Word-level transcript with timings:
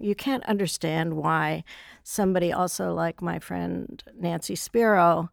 you 0.00 0.14
can't 0.14 0.44
understand 0.46 1.14
why 1.14 1.64
somebody 2.02 2.52
also 2.52 2.92
like 2.92 3.22
my 3.22 3.38
friend 3.38 4.02
Nancy 4.18 4.56
Spero, 4.56 5.30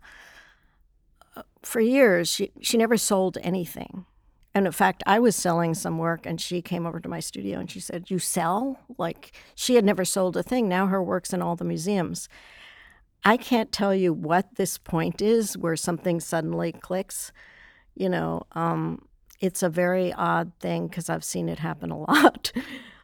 uh, 1.36 1.44
for 1.64 1.80
years, 1.80 2.30
she, 2.30 2.52
she 2.62 2.78
never 2.78 2.98
sold 2.98 3.38
anything. 3.42 4.06
And 4.54 4.66
in 4.66 4.72
fact, 4.72 5.04
I 5.06 5.20
was 5.20 5.36
selling 5.36 5.76
some 5.76 6.00
work 6.00 6.26
and 6.26 6.42
she 6.42 6.64
came 6.64 6.88
over 6.88 7.00
to 7.00 7.08
my 7.08 7.20
studio 7.20 7.60
and 7.60 7.70
she 7.70 7.80
said, 7.80 8.10
You 8.10 8.18
sell? 8.18 8.80
Like 8.98 9.32
she 9.54 9.76
had 9.76 9.86
never 9.86 10.04
sold 10.04 10.36
a 10.36 10.42
thing. 10.42 10.68
Now 10.68 10.88
her 10.88 11.02
work's 11.04 11.32
in 11.32 11.44
all 11.44 11.56
the 11.56 11.64
museums. 11.64 12.28
I 13.24 13.38
can't 13.38 13.72
tell 13.72 13.94
you 13.94 14.14
what 14.14 14.56
this 14.56 14.78
point 14.78 15.22
is 15.22 15.58
where 15.58 15.76
something 15.76 16.20
suddenly 16.20 16.72
clicks. 16.72 17.32
You 17.94 18.10
know, 18.10 18.44
um, 18.54 19.08
it's 19.40 19.62
a 19.62 19.70
very 19.70 20.12
odd 20.14 20.52
thing 20.60 20.88
because 20.88 21.10
I've 21.10 21.24
seen 21.24 21.50
it 21.50 21.60
happen 21.60 21.92
a 21.92 22.00
lot. 22.12 22.52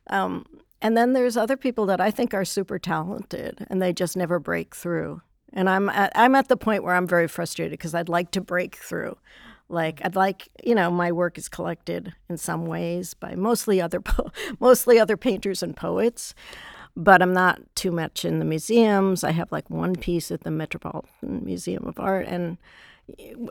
um, 0.09 0.45
and 0.83 0.97
then 0.97 1.13
there's 1.13 1.37
other 1.37 1.55
people 1.55 1.85
that 1.85 2.01
I 2.01 2.11
think 2.11 2.33
are 2.33 2.43
super 2.43 2.77
talented 2.77 3.65
and 3.69 3.81
they 3.81 3.93
just 3.93 4.17
never 4.17 4.37
break 4.37 4.75
through. 4.75 5.21
And 5.53 5.69
I'm 5.69 5.87
at, 5.87 6.11
I'm 6.13 6.35
at 6.35 6.49
the 6.49 6.57
point 6.57 6.83
where 6.83 6.93
I'm 6.93 7.07
very 7.07 7.29
frustrated 7.29 7.71
because 7.71 7.95
I'd 7.95 8.09
like 8.09 8.31
to 8.31 8.41
break 8.41 8.75
through. 8.75 9.17
Like 9.69 10.01
I'd 10.03 10.17
like, 10.17 10.49
you 10.61 10.75
know, 10.75 10.91
my 10.91 11.13
work 11.13 11.37
is 11.37 11.47
collected 11.47 12.13
in 12.29 12.37
some 12.37 12.65
ways 12.65 13.13
by 13.13 13.33
mostly 13.35 13.79
other 13.79 14.01
po- 14.01 14.31
mostly 14.59 14.99
other 14.99 15.15
painters 15.15 15.63
and 15.63 15.75
poets, 15.75 16.35
but 16.97 17.21
I'm 17.21 17.33
not 17.33 17.61
too 17.75 17.91
much 17.91 18.25
in 18.25 18.39
the 18.39 18.45
museums. 18.45 19.23
I 19.23 19.31
have 19.31 19.53
like 19.53 19.69
one 19.69 19.95
piece 19.95 20.31
at 20.31 20.43
the 20.43 20.51
Metropolitan 20.51 21.45
Museum 21.45 21.85
of 21.87 21.97
Art 21.97 22.27
and 22.27 22.57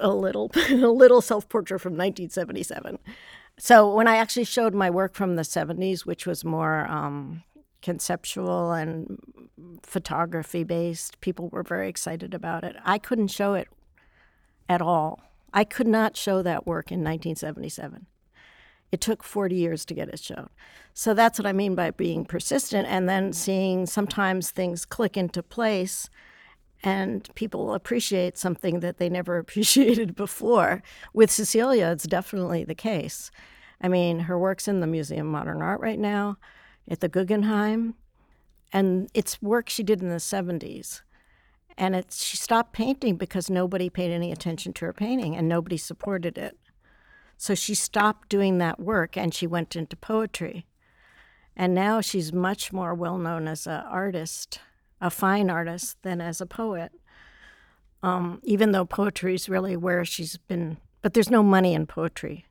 a 0.00 0.10
little 0.10 0.50
a 0.70 0.74
little 0.74 1.22
self-portrait 1.22 1.80
from 1.80 1.92
1977. 1.92 2.98
So 3.64 3.94
when 3.94 4.08
I 4.08 4.16
actually 4.16 4.42
showed 4.42 4.74
my 4.74 4.90
work 4.90 5.14
from 5.14 5.36
the 5.36 5.42
70s, 5.42 6.00
which 6.00 6.26
was 6.26 6.44
more 6.44 6.84
um, 6.88 7.44
conceptual 7.80 8.72
and 8.72 9.20
photography 9.84 10.64
based, 10.64 11.20
people 11.20 11.48
were 11.48 11.62
very 11.62 11.88
excited 11.88 12.34
about 12.34 12.64
it. 12.64 12.74
I 12.84 12.98
couldn't 12.98 13.28
show 13.28 13.54
it 13.54 13.68
at 14.68 14.82
all. 14.82 15.20
I 15.54 15.62
could 15.62 15.86
not 15.86 16.16
show 16.16 16.42
that 16.42 16.66
work 16.66 16.90
in 16.90 17.04
1977. 17.04 18.06
It 18.90 19.00
took 19.00 19.22
40 19.22 19.54
years 19.54 19.84
to 19.84 19.94
get 19.94 20.08
it 20.08 20.18
shown. 20.18 20.48
So 20.92 21.14
that's 21.14 21.38
what 21.38 21.46
I 21.46 21.52
mean 21.52 21.76
by 21.76 21.92
being 21.92 22.24
persistent 22.24 22.88
and 22.88 23.08
then 23.08 23.32
seeing 23.32 23.86
sometimes 23.86 24.50
things 24.50 24.84
click 24.84 25.16
into 25.16 25.40
place 25.40 26.10
and 26.82 27.32
people 27.36 27.74
appreciate 27.74 28.36
something 28.36 28.80
that 28.80 28.98
they 28.98 29.08
never 29.08 29.38
appreciated 29.38 30.16
before. 30.16 30.82
With 31.14 31.30
Cecilia, 31.30 31.92
it's 31.92 32.08
definitely 32.08 32.64
the 32.64 32.74
case. 32.74 33.30
I 33.82 33.88
mean, 33.88 34.20
her 34.20 34.38
work's 34.38 34.68
in 34.68 34.80
the 34.80 34.86
Museum 34.86 35.26
of 35.26 35.32
Modern 35.32 35.60
Art 35.60 35.80
right 35.80 35.98
now, 35.98 36.38
at 36.88 37.00
the 37.00 37.08
Guggenheim, 37.08 37.94
and 38.72 39.10
it's 39.12 39.42
work 39.42 39.68
she 39.68 39.82
did 39.82 40.00
in 40.00 40.08
the 40.08 40.16
70s. 40.16 41.02
And 41.76 41.94
it's, 41.94 42.24
she 42.24 42.36
stopped 42.36 42.72
painting 42.72 43.16
because 43.16 43.50
nobody 43.50 43.90
paid 43.90 44.10
any 44.10 44.30
attention 44.30 44.72
to 44.74 44.86
her 44.86 44.92
painting 44.92 45.36
and 45.36 45.48
nobody 45.48 45.76
supported 45.76 46.38
it. 46.38 46.58
So 47.36 47.54
she 47.54 47.74
stopped 47.74 48.28
doing 48.28 48.58
that 48.58 48.78
work 48.78 49.16
and 49.16 49.34
she 49.34 49.46
went 49.46 49.74
into 49.74 49.96
poetry. 49.96 50.66
And 51.56 51.74
now 51.74 52.00
she's 52.00 52.32
much 52.32 52.72
more 52.72 52.94
well 52.94 53.18
known 53.18 53.48
as 53.48 53.66
an 53.66 53.82
artist 53.84 54.60
a 55.02 55.10
fine 55.10 55.50
artist 55.50 56.00
than 56.02 56.20
as 56.20 56.40
a 56.40 56.46
poet. 56.46 56.92
Um, 58.04 58.40
even 58.44 58.70
though 58.72 58.84
poetry 58.84 59.34
is 59.34 59.48
really 59.48 59.76
where 59.76 60.04
she's 60.04 60.36
been, 60.36 60.78
but 61.02 61.12
there's 61.12 61.30
no 61.30 61.42
money 61.42 61.74
in 61.74 61.86
poetry. 61.86 62.46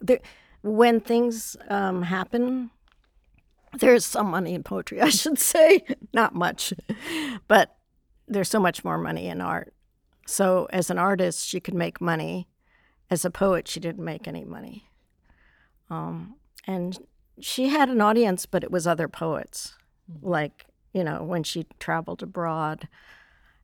There, 0.00 0.20
when 0.62 1.00
things 1.00 1.56
um, 1.68 2.02
happen, 2.02 2.70
there's 3.74 4.04
some 4.04 4.30
money 4.30 4.54
in 4.54 4.62
poetry, 4.62 5.00
I 5.02 5.10
should 5.10 5.38
say, 5.38 5.84
not 6.12 6.34
much, 6.34 6.72
but 7.48 7.76
there's 8.28 8.48
so 8.48 8.60
much 8.60 8.84
more 8.84 8.98
money 8.98 9.28
in 9.28 9.40
art. 9.40 9.74
So 10.26 10.68
as 10.70 10.90
an 10.90 10.98
artist, 10.98 11.46
she 11.46 11.60
could 11.60 11.74
make 11.74 12.00
money. 12.00 12.48
As 13.10 13.24
a 13.24 13.30
poet, 13.30 13.68
she 13.68 13.80
didn't 13.80 14.04
make 14.04 14.26
any 14.26 14.44
money. 14.44 14.88
Um, 15.90 16.36
and 16.66 16.98
she 17.40 17.68
had 17.68 17.90
an 17.90 18.00
audience, 18.00 18.46
but 18.46 18.64
it 18.64 18.70
was 18.70 18.86
other 18.86 19.08
poets, 19.08 19.74
mm-hmm. 20.10 20.26
like 20.26 20.66
you 20.92 21.04
know, 21.04 21.22
when 21.22 21.42
she 21.42 21.66
traveled 21.78 22.22
abroad. 22.22 22.88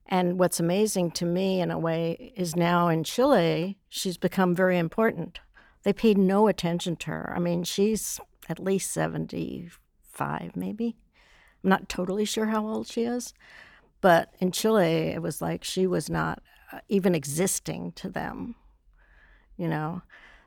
And 0.06 0.38
what's 0.38 0.58
amazing 0.58 1.10
to 1.12 1.26
me, 1.26 1.60
in 1.60 1.70
a 1.70 1.78
way, 1.78 2.32
is 2.34 2.56
now 2.56 2.88
in 2.88 3.04
Chile, 3.04 3.76
she's 3.88 4.16
become 4.16 4.54
very 4.54 4.78
important. 4.78 5.41
They 5.83 5.93
paid 5.93 6.19
no 6.19 6.49
attention 6.49 6.97
to 6.97 7.11
her. 7.11 7.33
I 7.34 7.39
mean, 7.39 7.65
she's 7.65 8.21
at 8.49 8.59
least 8.59 8.91
75, 8.91 10.56
maybe. 10.56 10.97
I'm 11.62 11.71
not 11.71 11.89
totally 11.89 12.25
sure 12.25 12.47
how 12.47 12.66
old 12.66 12.87
she 12.87 13.03
is. 13.03 13.34
But 14.00 14.33
in 14.38 14.53
Chile, 14.53 15.09
it 15.09 15.22
was 15.22 15.43
like 15.43 15.65
she 15.65 15.87
was 15.87 16.09
not 16.09 16.43
uh, 16.72 16.78
even 16.88 17.15
existing 17.15 17.93
to 17.93 18.09
them, 18.09 18.55
you 19.56 19.69
know. 19.69 20.03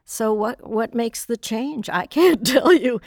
So 0.06 0.34
what 0.34 0.68
what 0.68 0.96
makes 0.96 1.25
the 1.25 1.38
change? 1.38 1.90
I 1.90 2.06
can't 2.08 2.46
tell 2.46 2.74
you. 2.74 3.02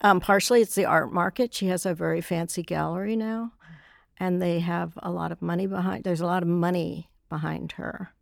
Um, 0.00 0.20
partially, 0.20 0.62
it's 0.62 0.76
the 0.76 0.84
art 0.84 1.12
market. 1.12 1.52
She 1.52 1.66
has 1.66 1.84
a 1.84 1.94
very 1.94 2.20
fancy 2.20 2.62
gallery 2.62 3.16
now, 3.16 3.52
and 4.18 4.40
they 4.40 4.60
have 4.60 4.92
a 4.98 5.10
lot 5.10 5.32
of 5.32 5.42
money 5.42 5.66
behind. 5.66 6.04
There's 6.04 6.20
a 6.20 6.26
lot 6.26 6.42
of 6.42 6.48
money 6.48 7.10
behind 7.28 7.72
her. 7.72 8.12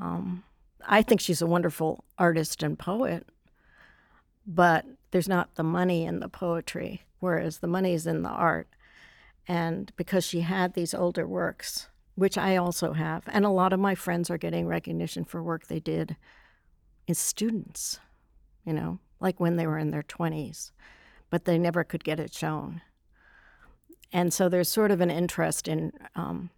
Um, 0.00 0.44
I 0.86 1.02
think 1.02 1.20
she's 1.20 1.42
a 1.42 1.46
wonderful 1.46 2.04
artist 2.18 2.62
and 2.62 2.78
poet, 2.78 3.28
but 4.46 4.84
there's 5.10 5.28
not 5.28 5.54
the 5.54 5.62
money 5.62 6.04
in 6.04 6.20
the 6.20 6.28
poetry, 6.28 7.02
whereas 7.20 7.58
the 7.58 7.66
money 7.66 7.94
is 7.94 8.06
in 8.06 8.22
the 8.22 8.28
art. 8.28 8.68
And 9.46 9.92
because 9.96 10.24
she 10.24 10.40
had 10.40 10.74
these 10.74 10.94
older 10.94 11.26
works, 11.26 11.88
which 12.14 12.38
I 12.38 12.56
also 12.56 12.92
have, 12.92 13.24
and 13.26 13.44
a 13.44 13.50
lot 13.50 13.72
of 13.72 13.80
my 13.80 13.94
friends 13.94 14.30
are 14.30 14.38
getting 14.38 14.66
recognition 14.66 15.24
for 15.24 15.42
work 15.42 15.66
they 15.66 15.80
did 15.80 16.16
as 17.08 17.18
students, 17.18 18.00
you 18.64 18.72
know, 18.72 18.98
like 19.20 19.40
when 19.40 19.56
they 19.56 19.66
were 19.66 19.78
in 19.78 19.90
their 19.90 20.02
20s, 20.02 20.72
but 21.30 21.44
they 21.44 21.58
never 21.58 21.84
could 21.84 22.04
get 22.04 22.20
it 22.20 22.34
shown. 22.34 22.82
And 24.12 24.32
so 24.32 24.48
there's 24.48 24.68
sort 24.68 24.90
of 24.90 25.00
an 25.00 25.10
interest 25.10 25.66
in 25.66 25.92
um, 26.14 26.50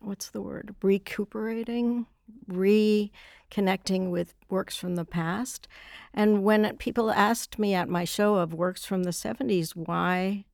what's 0.00 0.30
the 0.30 0.42
word? 0.42 0.74
Recuperating, 0.82 2.06
reconnecting 2.50 4.10
with 4.10 4.34
works 4.48 4.76
from 4.76 4.96
the 4.96 5.04
past. 5.04 5.68
And 6.12 6.42
when 6.42 6.76
people 6.76 7.10
asked 7.10 7.58
me 7.58 7.74
at 7.74 7.88
my 7.88 8.04
show 8.04 8.36
of 8.36 8.54
works 8.54 8.84
from 8.84 9.04
the 9.04 9.10
70s, 9.10 9.76
why 9.76 10.44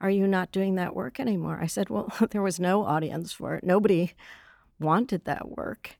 are 0.00 0.10
you 0.10 0.26
not 0.26 0.52
doing 0.52 0.76
that 0.76 0.94
work 0.94 1.20
anymore? 1.20 1.58
I 1.60 1.66
said, 1.66 1.90
well, 1.90 2.12
there 2.30 2.42
was 2.42 2.58
no 2.58 2.84
audience 2.84 3.32
for 3.32 3.54
it. 3.54 3.64
Nobody 3.64 4.12
wanted 4.78 5.24
that 5.24 5.48
work. 5.48 5.98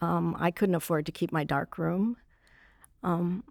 Um, 0.00 0.36
I 0.38 0.50
couldn't 0.50 0.74
afford 0.74 1.06
to 1.06 1.12
keep 1.12 1.32
my 1.32 1.44
dark 1.44 1.78
room. 1.78 2.16
Um, 3.02 3.44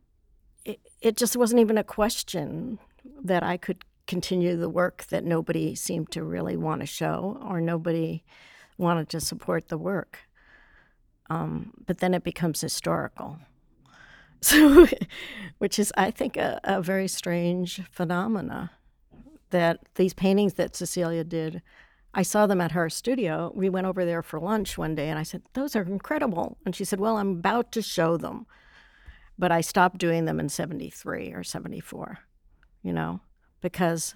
it, 0.63 0.79
it 1.01 1.17
just 1.17 1.35
wasn't 1.35 1.61
even 1.61 1.77
a 1.77 1.83
question 1.83 2.79
that 3.23 3.43
I 3.43 3.57
could 3.57 3.83
continue 4.05 4.55
the 4.55 4.69
work 4.69 5.05
that 5.09 5.23
nobody 5.23 5.75
seemed 5.75 6.11
to 6.11 6.23
really 6.23 6.55
want 6.55 6.81
to 6.81 6.87
show 6.87 7.37
or 7.47 7.59
nobody 7.59 8.23
wanted 8.77 9.09
to 9.09 9.19
support 9.19 9.67
the 9.67 9.77
work. 9.77 10.26
Um, 11.29 11.73
but 11.85 11.99
then 11.99 12.13
it 12.13 12.23
becomes 12.23 12.61
historical. 12.61 13.39
So, 14.39 14.85
which 15.57 15.79
is, 15.79 15.91
I 15.97 16.11
think, 16.11 16.38
a, 16.38 16.59
a 16.63 16.79
very 16.79 17.07
strange 17.07 17.81
phenomena 17.89 18.69
that 19.49 19.79
these 19.95 20.13
paintings 20.13 20.53
that 20.53 20.75
Cecilia 20.75 21.23
did, 21.23 21.63
I 22.13 22.21
saw 22.21 22.45
them 22.45 22.61
at 22.61 22.73
her 22.73 22.88
studio. 22.88 23.51
We 23.55 23.67
went 23.67 23.88
over 23.88 24.05
there 24.05 24.21
for 24.21 24.39
lunch 24.39 24.77
one 24.77 24.93
day 24.93 25.09
and 25.09 25.17
I 25.17 25.23
said, 25.23 25.41
Those 25.53 25.75
are 25.75 25.81
incredible. 25.81 26.59
And 26.67 26.75
she 26.75 26.85
said, 26.85 26.99
Well, 26.99 27.17
I'm 27.17 27.31
about 27.31 27.71
to 27.71 27.81
show 27.81 28.15
them 28.15 28.45
but 29.38 29.51
I 29.51 29.61
stopped 29.61 29.97
doing 29.97 30.25
them 30.25 30.39
in 30.39 30.49
73 30.49 31.33
or 31.33 31.44
74, 31.44 32.19
you 32.81 32.91
know, 32.91 33.21
because 33.61 34.15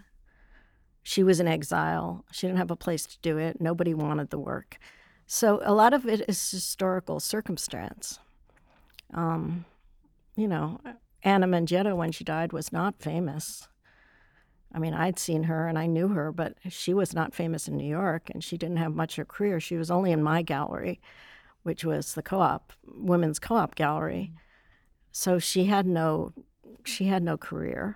she 1.03 1.23
was 1.23 1.39
in 1.39 1.47
exile. 1.47 2.25
She 2.31 2.47
didn't 2.47 2.59
have 2.59 2.71
a 2.71 2.75
place 2.75 3.05
to 3.05 3.19
do 3.21 3.37
it. 3.37 3.61
Nobody 3.61 3.93
wanted 3.93 4.29
the 4.29 4.39
work. 4.39 4.77
So 5.33 5.61
a 5.63 5.73
lot 5.73 5.93
of 5.93 6.05
it 6.05 6.25
is 6.27 6.51
historical 6.51 7.21
circumstance. 7.21 8.19
Um, 9.13 9.63
you 10.35 10.45
know, 10.45 10.81
Ana 11.23 11.47
Mendieta, 11.47 11.95
when 11.95 12.11
she 12.11 12.25
died, 12.25 12.51
was 12.51 12.73
not 12.73 13.01
famous. 13.01 13.69
I 14.73 14.79
mean, 14.79 14.93
I'd 14.93 15.17
seen 15.17 15.43
her 15.43 15.69
and 15.69 15.79
I 15.79 15.85
knew 15.85 16.09
her, 16.09 16.33
but 16.33 16.57
she 16.67 16.93
was 16.93 17.13
not 17.13 17.33
famous 17.33 17.69
in 17.69 17.77
New 17.77 17.87
York 17.87 18.29
and 18.29 18.43
she 18.43 18.57
didn't 18.57 18.75
have 18.75 18.93
much 18.93 19.17
of 19.17 19.21
a 19.21 19.25
career. 19.25 19.61
She 19.61 19.77
was 19.77 19.89
only 19.89 20.11
in 20.11 20.21
my 20.21 20.41
gallery, 20.41 20.99
which 21.63 21.85
was 21.85 22.13
the 22.13 22.21
co 22.21 22.41
op, 22.41 22.73
Women's 22.85 23.39
Co 23.39 23.55
op 23.55 23.75
Gallery. 23.75 24.33
So 25.13 25.39
she 25.39 25.63
had 25.63 25.85
no 25.85 26.33
she 26.83 27.05
had 27.05 27.23
no 27.23 27.37
career. 27.37 27.95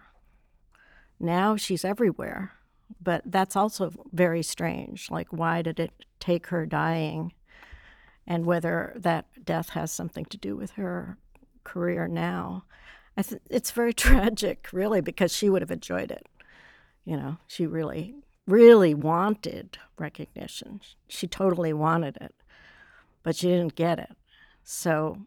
Now 1.19 1.57
she's 1.57 1.83
everywhere. 1.83 2.53
But 3.01 3.23
that's 3.25 3.57
also 3.57 3.91
very 4.13 4.41
strange. 4.41 5.11
Like 5.11 5.33
why 5.33 5.61
did 5.61 5.81
it 5.81 5.91
take 6.25 6.47
her 6.47 6.65
dying 6.65 7.33
and 8.25 8.45
whether 8.45 8.93
that 8.95 9.27
death 9.45 9.69
has 9.69 9.91
something 9.91 10.25
to 10.25 10.37
do 10.37 10.55
with 10.55 10.71
her 10.71 11.17
career 11.63 12.07
now. 12.07 12.63
I 13.15 13.21
th- 13.21 13.41
it's 13.49 13.71
very 13.71 13.93
tragic, 14.05 14.67
really, 14.73 15.01
because 15.01 15.31
she 15.31 15.49
would 15.49 15.61
have 15.61 15.71
enjoyed 15.71 16.09
it. 16.11 16.25
You 17.03 17.17
know, 17.17 17.37
she 17.45 17.67
really, 17.67 18.15
really 18.47 18.95
wanted 18.95 19.77
recognition. 19.99 20.81
She 21.07 21.27
totally 21.27 21.73
wanted 21.73 22.17
it, 22.19 22.33
but 23.21 23.35
she 23.35 23.47
didn't 23.47 23.75
get 23.75 23.99
it. 23.99 24.15
So 24.63 25.19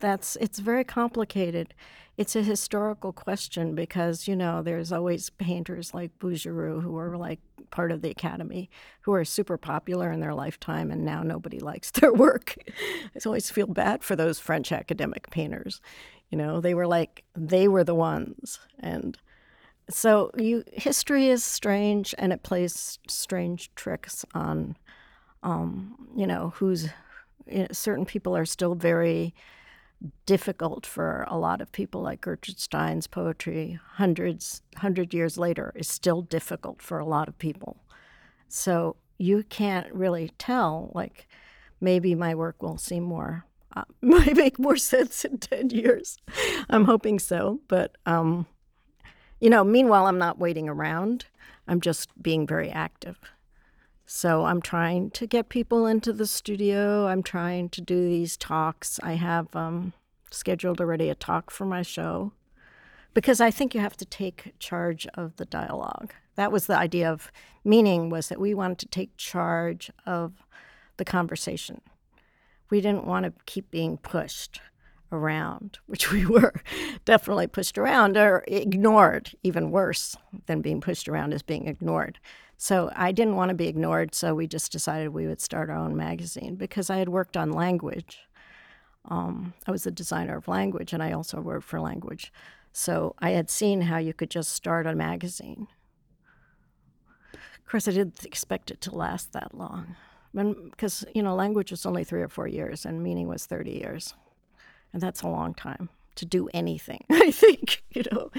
that's 0.00 0.36
it's 0.36 0.58
very 0.58 0.84
complicated. 0.84 1.74
It's 2.16 2.36
a 2.36 2.42
historical 2.42 3.12
question 3.12 3.74
because 3.74 4.26
you 4.26 4.36
know 4.36 4.62
there's 4.62 4.92
always 4.92 5.30
painters 5.30 5.94
like 5.94 6.18
Bouguereau 6.18 6.82
who 6.82 6.96
are 6.98 7.16
like 7.16 7.40
part 7.70 7.92
of 7.92 8.02
the 8.02 8.10
Academy 8.10 8.68
who 9.02 9.12
are 9.14 9.24
super 9.24 9.56
popular 9.56 10.10
in 10.10 10.20
their 10.20 10.34
lifetime, 10.34 10.90
and 10.90 11.04
now 11.04 11.22
nobody 11.22 11.58
likes 11.70 11.90
their 11.92 12.12
work. 12.12 12.56
I 13.14 13.20
always 13.24 13.50
feel 13.50 13.66
bad 13.66 14.02
for 14.02 14.16
those 14.16 14.38
French 14.38 14.72
academic 14.72 15.30
painters. 15.30 15.80
You 16.30 16.38
know, 16.38 16.60
they 16.60 16.74
were 16.74 16.86
like 16.86 17.24
they 17.34 17.68
were 17.68 17.84
the 17.84 17.94
ones, 17.94 18.58
and 18.78 19.16
so 19.88 20.30
you 20.36 20.64
history 20.72 21.28
is 21.28 21.44
strange, 21.44 22.14
and 22.18 22.32
it 22.32 22.42
plays 22.42 22.98
strange 23.08 23.74
tricks 23.74 24.24
on, 24.34 24.76
um, 25.42 26.08
you 26.16 26.26
know, 26.26 26.52
who's 26.56 26.88
you 27.46 27.60
know, 27.60 27.68
certain 27.72 28.06
people 28.06 28.36
are 28.36 28.44
still 28.44 28.74
very 28.74 29.34
difficult 30.26 30.86
for 30.86 31.26
a 31.28 31.36
lot 31.36 31.60
of 31.60 31.72
people 31.72 32.00
like 32.02 32.22
Gertrude 32.22 32.58
Stein's 32.58 33.06
poetry 33.06 33.78
hundreds 33.94 34.62
hundred 34.76 35.12
years 35.12 35.36
later 35.36 35.72
is 35.74 35.88
still 35.88 36.22
difficult 36.22 36.80
for 36.80 36.98
a 36.98 37.04
lot 37.04 37.28
of 37.28 37.38
people. 37.38 37.76
So 38.48 38.96
you 39.18 39.42
can't 39.42 39.92
really 39.92 40.32
tell 40.38 40.90
like 40.94 41.28
maybe 41.80 42.14
my 42.14 42.34
work 42.34 42.62
will 42.62 42.78
seem 42.78 43.02
more 43.02 43.44
uh, 43.76 43.84
might 44.00 44.36
make 44.36 44.58
more 44.58 44.76
sense 44.76 45.24
in 45.24 45.38
10 45.38 45.70
years. 45.70 46.18
I'm 46.68 46.84
hoping 46.84 47.18
so, 47.18 47.60
but 47.68 47.96
um, 48.06 48.46
you 49.40 49.50
know, 49.50 49.64
meanwhile 49.64 50.06
I'm 50.06 50.18
not 50.18 50.38
waiting 50.38 50.68
around. 50.68 51.26
I'm 51.68 51.80
just 51.80 52.10
being 52.20 52.46
very 52.46 52.70
active. 52.70 53.18
So 54.12 54.44
I'm 54.44 54.60
trying 54.60 55.12
to 55.12 55.24
get 55.24 55.50
people 55.50 55.86
into 55.86 56.12
the 56.12 56.26
studio. 56.26 57.06
I'm 57.06 57.22
trying 57.22 57.68
to 57.68 57.80
do 57.80 57.94
these 58.08 58.36
talks. 58.36 58.98
I 59.04 59.12
have 59.12 59.54
um, 59.54 59.92
scheduled 60.32 60.80
already 60.80 61.08
a 61.08 61.14
talk 61.14 61.52
for 61.52 61.64
my 61.64 61.82
show 61.82 62.32
because 63.14 63.40
I 63.40 63.52
think 63.52 63.72
you 63.72 63.80
have 63.80 63.96
to 63.98 64.04
take 64.04 64.54
charge 64.58 65.06
of 65.14 65.36
the 65.36 65.44
dialogue. 65.44 66.12
That 66.34 66.50
was 66.50 66.66
the 66.66 66.76
idea 66.76 67.08
of 67.08 67.30
meaning 67.62 68.10
was 68.10 68.30
that 68.30 68.40
we 68.40 68.52
wanted 68.52 68.80
to 68.80 68.88
take 68.88 69.16
charge 69.16 69.92
of 70.04 70.32
the 70.96 71.04
conversation. 71.04 71.80
We 72.68 72.80
didn't 72.80 73.06
want 73.06 73.26
to 73.26 73.32
keep 73.46 73.70
being 73.70 73.96
pushed 73.96 74.60
around, 75.12 75.78
which 75.86 76.10
we 76.10 76.26
were 76.26 76.54
definitely 77.04 77.46
pushed 77.46 77.78
around 77.78 78.16
or 78.16 78.42
ignored, 78.48 79.36
even 79.44 79.70
worse 79.70 80.16
than 80.46 80.62
being 80.62 80.80
pushed 80.80 81.08
around 81.08 81.32
is 81.32 81.44
being 81.44 81.68
ignored. 81.68 82.18
So 82.62 82.90
I 82.94 83.10
didn't 83.10 83.36
want 83.36 83.48
to 83.48 83.54
be 83.54 83.68
ignored, 83.68 84.14
so 84.14 84.34
we 84.34 84.46
just 84.46 84.70
decided 84.70 85.08
we 85.08 85.26
would 85.26 85.40
start 85.40 85.70
our 85.70 85.78
own 85.78 85.96
magazine 85.96 86.56
because 86.56 86.90
I 86.90 86.98
had 86.98 87.08
worked 87.08 87.34
on 87.34 87.50
language. 87.50 88.18
Um, 89.06 89.54
I 89.66 89.70
was 89.70 89.84
the 89.84 89.90
designer 89.90 90.36
of 90.36 90.46
language, 90.46 90.92
and 90.92 91.02
I 91.02 91.12
also 91.12 91.40
worked 91.40 91.64
for 91.64 91.80
language. 91.80 92.30
So 92.74 93.14
I 93.18 93.30
had 93.30 93.48
seen 93.48 93.80
how 93.80 93.96
you 93.96 94.12
could 94.12 94.28
just 94.28 94.52
start 94.52 94.86
a 94.86 94.94
magazine. 94.94 95.68
Of 97.32 97.64
course, 97.66 97.88
I 97.88 97.92
didn't 97.92 98.26
expect 98.26 98.70
it 98.70 98.82
to 98.82 98.94
last 98.94 99.32
that 99.32 99.54
long, 99.54 99.96
because 100.34 101.06
you 101.14 101.22
know 101.22 101.34
language 101.34 101.70
was 101.70 101.86
only 101.86 102.04
three 102.04 102.20
or 102.20 102.28
four 102.28 102.46
years, 102.46 102.84
and 102.84 103.02
meaning 103.02 103.26
was 103.26 103.46
thirty 103.46 103.72
years, 103.72 104.12
and 104.92 105.00
that's 105.00 105.22
a 105.22 105.28
long 105.28 105.54
time 105.54 105.88
to 106.16 106.24
do 106.24 106.48
anything. 106.52 107.04
I 107.10 107.30
think, 107.30 107.82
you 107.90 108.04
know, 108.12 108.30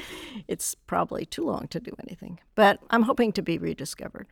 it's 0.47 0.75
probably 0.75 1.25
too 1.25 1.45
long 1.45 1.67
to 1.69 1.79
do 1.79 1.95
anything. 2.05 2.39
But 2.55 2.79
I'm 2.89 3.03
hoping 3.03 3.31
to 3.33 3.41
be 3.41 3.57
rediscovered. 3.57 4.27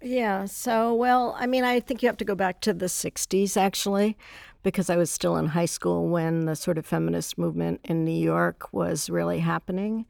Yeah, 0.00 0.46
so, 0.46 0.92
well, 0.94 1.36
I 1.38 1.46
mean, 1.46 1.62
I 1.62 1.78
think 1.78 2.02
you 2.02 2.08
have 2.08 2.16
to 2.16 2.24
go 2.24 2.34
back 2.34 2.60
to 2.62 2.72
the 2.72 2.86
60s 2.86 3.56
actually, 3.56 4.16
because 4.62 4.90
I 4.90 4.96
was 4.96 5.10
still 5.10 5.36
in 5.36 5.46
high 5.46 5.66
school 5.66 6.08
when 6.08 6.46
the 6.46 6.56
sort 6.56 6.78
of 6.78 6.86
feminist 6.86 7.38
movement 7.38 7.80
in 7.84 8.04
New 8.04 8.10
York 8.10 8.72
was 8.72 9.08
really 9.08 9.40
happening. 9.40 10.06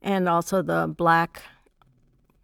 And 0.00 0.28
also 0.28 0.62
the 0.62 0.86
Black 0.86 1.42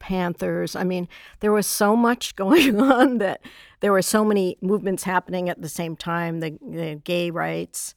Panthers. 0.01 0.75
I 0.75 0.83
mean, 0.83 1.07
there 1.39 1.53
was 1.53 1.67
so 1.67 1.95
much 1.95 2.35
going 2.37 2.81
on 2.81 3.19
that 3.19 3.41
there 3.79 3.93
were 3.93 4.03
so 4.03 4.25
many 4.25 4.57
movements 4.61 5.05
happening 5.05 5.49
at 5.49 5.63
the 5.63 5.69
same 5.69 5.95
time 5.95 6.41
the, 6.41 6.59
the 6.61 7.01
gay 7.05 7.31
rights, 7.31 7.95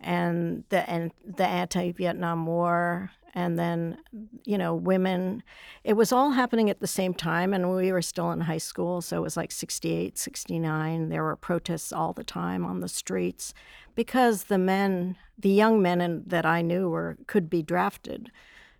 and 0.00 0.64
the 0.70 0.88
and 0.88 1.12
the 1.24 1.46
anti-Vietnam 1.46 2.46
War 2.46 3.10
and 3.34 3.58
then 3.58 3.98
you 4.44 4.58
know 4.58 4.74
women 4.74 5.42
it 5.84 5.94
was 5.94 6.12
all 6.12 6.30
happening 6.30 6.68
at 6.68 6.80
the 6.80 6.86
same 6.86 7.14
time 7.14 7.52
and 7.52 7.74
we 7.74 7.92
were 7.92 8.02
still 8.02 8.30
in 8.30 8.40
high 8.40 8.58
school 8.58 9.00
so 9.00 9.16
it 9.16 9.22
was 9.22 9.36
like 9.36 9.52
68 9.52 10.18
69 10.18 11.08
there 11.08 11.22
were 11.22 11.36
protests 11.36 11.92
all 11.92 12.12
the 12.12 12.24
time 12.24 12.64
on 12.64 12.80
the 12.80 12.88
streets 12.88 13.54
because 13.94 14.44
the 14.44 14.58
men 14.58 15.16
the 15.38 15.50
young 15.50 15.80
men 15.80 16.00
in, 16.00 16.22
that 16.26 16.44
i 16.44 16.62
knew 16.62 16.88
were 16.88 17.16
could 17.26 17.48
be 17.48 17.62
drafted 17.62 18.30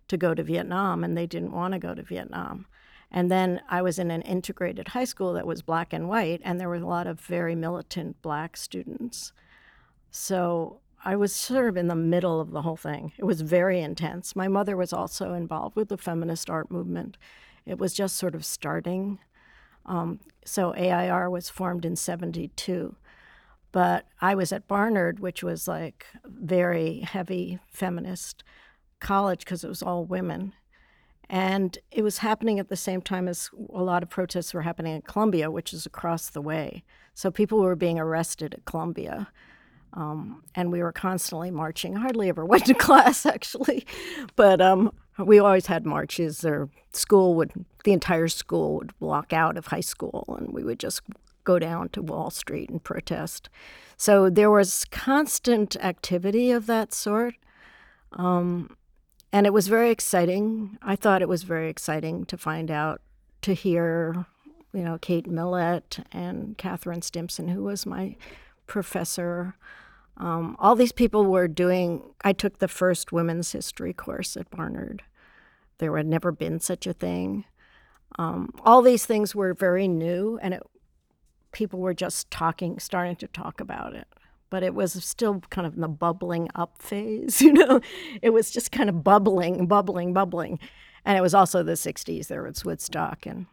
to 0.09 0.17
go 0.17 0.35
to 0.35 0.43
vietnam 0.43 1.05
and 1.05 1.17
they 1.17 1.27
didn't 1.27 1.53
want 1.53 1.73
to 1.73 1.79
go 1.79 1.95
to 1.95 2.03
vietnam. 2.03 2.67
And 3.13 3.31
then 3.31 3.61
i 3.69 3.83
was 3.83 3.99
in 3.99 4.11
an 4.11 4.23
integrated 4.23 4.89
high 4.89 5.05
school 5.05 5.33
that 5.35 5.47
was 5.47 5.63
black 5.63 5.93
and 5.93 6.09
white 6.09 6.41
and 6.45 6.61
there 6.61 6.69
were 6.69 6.77
a 6.77 6.87
lot 6.87 7.07
of 7.07 7.21
very 7.21 7.55
militant 7.55 8.21
black 8.23 8.57
students. 8.57 9.33
So 10.13 10.81
I 11.05 11.17
was 11.17 11.35
sort 11.35 11.69
of 11.69 11.77
in 11.77 11.89
the 11.89 11.95
middle 11.95 12.41
of 12.41 12.51
the 12.51 12.63
whole 12.63 12.77
thing. 12.77 13.13
It 13.17 13.25
was 13.25 13.41
very 13.41 13.81
intense. 13.81 14.37
My 14.37 14.49
mother 14.49 14.77
was 14.77 14.93
also 14.93 15.33
involved 15.33 15.77
with 15.77 15.89
the 15.89 15.97
feminist 15.97 16.51
art 16.51 16.71
movement. 16.71 17.17
It 17.65 17.79
was 17.79 17.95
just 17.95 18.17
sort 18.17 18.35
of 18.35 18.45
starting. 18.45 19.19
Um, 19.87 20.21
so 20.45 20.75
AIR 20.75 21.31
was 21.31 21.49
formed 21.49 21.85
in 21.85 21.97
72. 21.97 22.97
But 23.73 24.07
I 24.21 24.35
was 24.35 24.53
at 24.53 24.69
Barnard, 24.69 25.21
which 25.21 25.43
was 25.43 25.67
like 25.67 26.07
very 26.25 27.01
heavy 27.01 27.61
feminist 27.69 28.43
college 29.01 29.41
because 29.41 29.65
it 29.65 29.69
was 29.69 29.83
all 29.83 30.05
women. 30.05 30.53
And 31.31 31.79
it 31.93 32.03
was 32.03 32.19
happening 32.19 32.59
at 32.59 32.69
the 32.69 32.77
same 32.77 33.01
time 33.01 33.29
as 33.29 33.51
a 33.73 33.83
lot 33.83 34.03
of 34.03 34.11
protests 34.11 34.53
were 34.53 34.63
happening 34.63 34.97
at 34.97 35.07
Columbia, 35.07 35.51
which 35.51 35.73
is 35.73 35.87
across 35.87 36.29
the 36.29 36.43
way. 36.43 36.83
So 37.15 37.31
people 37.31 37.61
were 37.61 37.77
being 37.77 38.01
arrested 38.01 38.53
at 38.53 38.65
Columbia 38.65 39.29
um, 39.95 40.43
and 40.55 40.71
we 40.71 40.83
were 40.83 40.93
constantly 40.93 41.51
marching. 41.51 41.97
I 41.97 42.01
Hardly 42.01 42.29
ever 42.29 42.45
went 42.47 42.67
to 42.67 42.75
class, 42.75 43.27
actually, 43.27 43.87
but 44.37 44.61
um, 44.61 44.93
we 45.19 45.39
always 45.39 45.67
had 45.67 45.87
marches. 45.87 46.45
Or 46.45 46.69
school 46.93 47.35
would, 47.35 47.53
the 47.85 47.93
entire 47.93 48.29
school 48.29 48.77
would 48.77 48.93
walk 49.01 49.33
out 49.33 49.57
of 49.57 49.69
high 49.69 49.81
school, 49.81 50.25
and 50.39 50.53
we 50.53 50.63
would 50.63 50.79
just 50.79 51.03
go 51.45 51.59
down 51.59 51.89
to 51.91 52.03
Wall 52.03 52.31
Street 52.31 52.71
and 52.71 52.83
protest. 52.83 53.49
So 53.97 54.31
there 54.31 54.51
was 54.51 54.85
constant 54.91 55.77
activity 55.77 56.51
of 56.51 56.67
that 56.67 56.93
sort. 56.93 57.35
Um, 58.13 58.77
and 59.33 59.47
it 59.47 59.53
was 59.53 59.69
very 59.69 59.91
exciting. 59.91 60.79
I 60.83 60.97
thought 60.97 61.23
it 61.23 61.29
was 61.29 61.45
very 61.45 61.71
exciting 61.71 62.25
to 62.27 62.37
find 62.37 62.71
out, 62.71 63.01
to 63.43 63.55
hear, 63.55 64.27
you 64.73 64.83
know, 64.83 64.99
Kate 65.01 65.27
Millett 65.27 66.05
and 66.13 66.59
Catharine 66.59 67.03
Stimpson, 67.03 67.49
who 67.49 67.63
was 67.63 67.87
my 67.87 68.17
professor. 68.71 69.57
Um, 70.17 70.57
all 70.61 70.77
these 70.77 70.93
people 70.93 71.27
were 71.27 71.49
doing, 71.49 72.03
I 72.23 72.33
took 72.33 72.59
the 72.59 72.69
first 72.69 73.11
women's 73.11 73.51
history 73.51 73.93
course 73.93 74.37
at 74.37 74.49
Barnard. 74.51 75.03
There 75.79 75.97
had 75.97 76.07
never 76.07 76.31
been 76.31 76.61
such 76.61 76.87
a 76.87 76.93
thing. 76.93 77.45
Um, 78.19 78.55
all 78.65 78.81
these 78.81 79.05
things 79.05 79.35
were 79.35 79.55
very 79.55 79.89
new, 79.89 80.39
and 80.41 80.55
it, 80.55 80.63
people 81.53 81.81
were 81.81 81.95
just 81.95 82.31
talking, 82.31 82.79
starting 82.79 83.17
to 83.17 83.27
talk 83.27 83.61
about 83.61 83.95
it. 83.95 84.07
But 84.51 84.63
it 84.63 84.75
was 84.75 84.93
still 85.05 85.41
kind 85.51 85.67
of 85.67 85.75
in 85.75 85.81
the 85.81 85.89
bubbling 85.89 86.49
up 86.55 86.81
phase, 86.81 87.43
you 87.43 87.53
know? 87.53 87.81
It 88.23 88.31
was 88.31 88.53
just 88.53 88.71
kind 88.71 88.89
of 88.89 89.03
bubbling, 89.03 89.67
bubbling, 89.67 90.13
bubbling. 90.13 90.61
And 91.05 91.19
it 91.19 91.23
was 91.23 91.35
also 91.35 91.65
the 91.65 91.73
60s. 91.73 92.29
There 92.29 92.43
was 92.45 92.65
Woodstock 92.65 93.27
and 93.27 93.47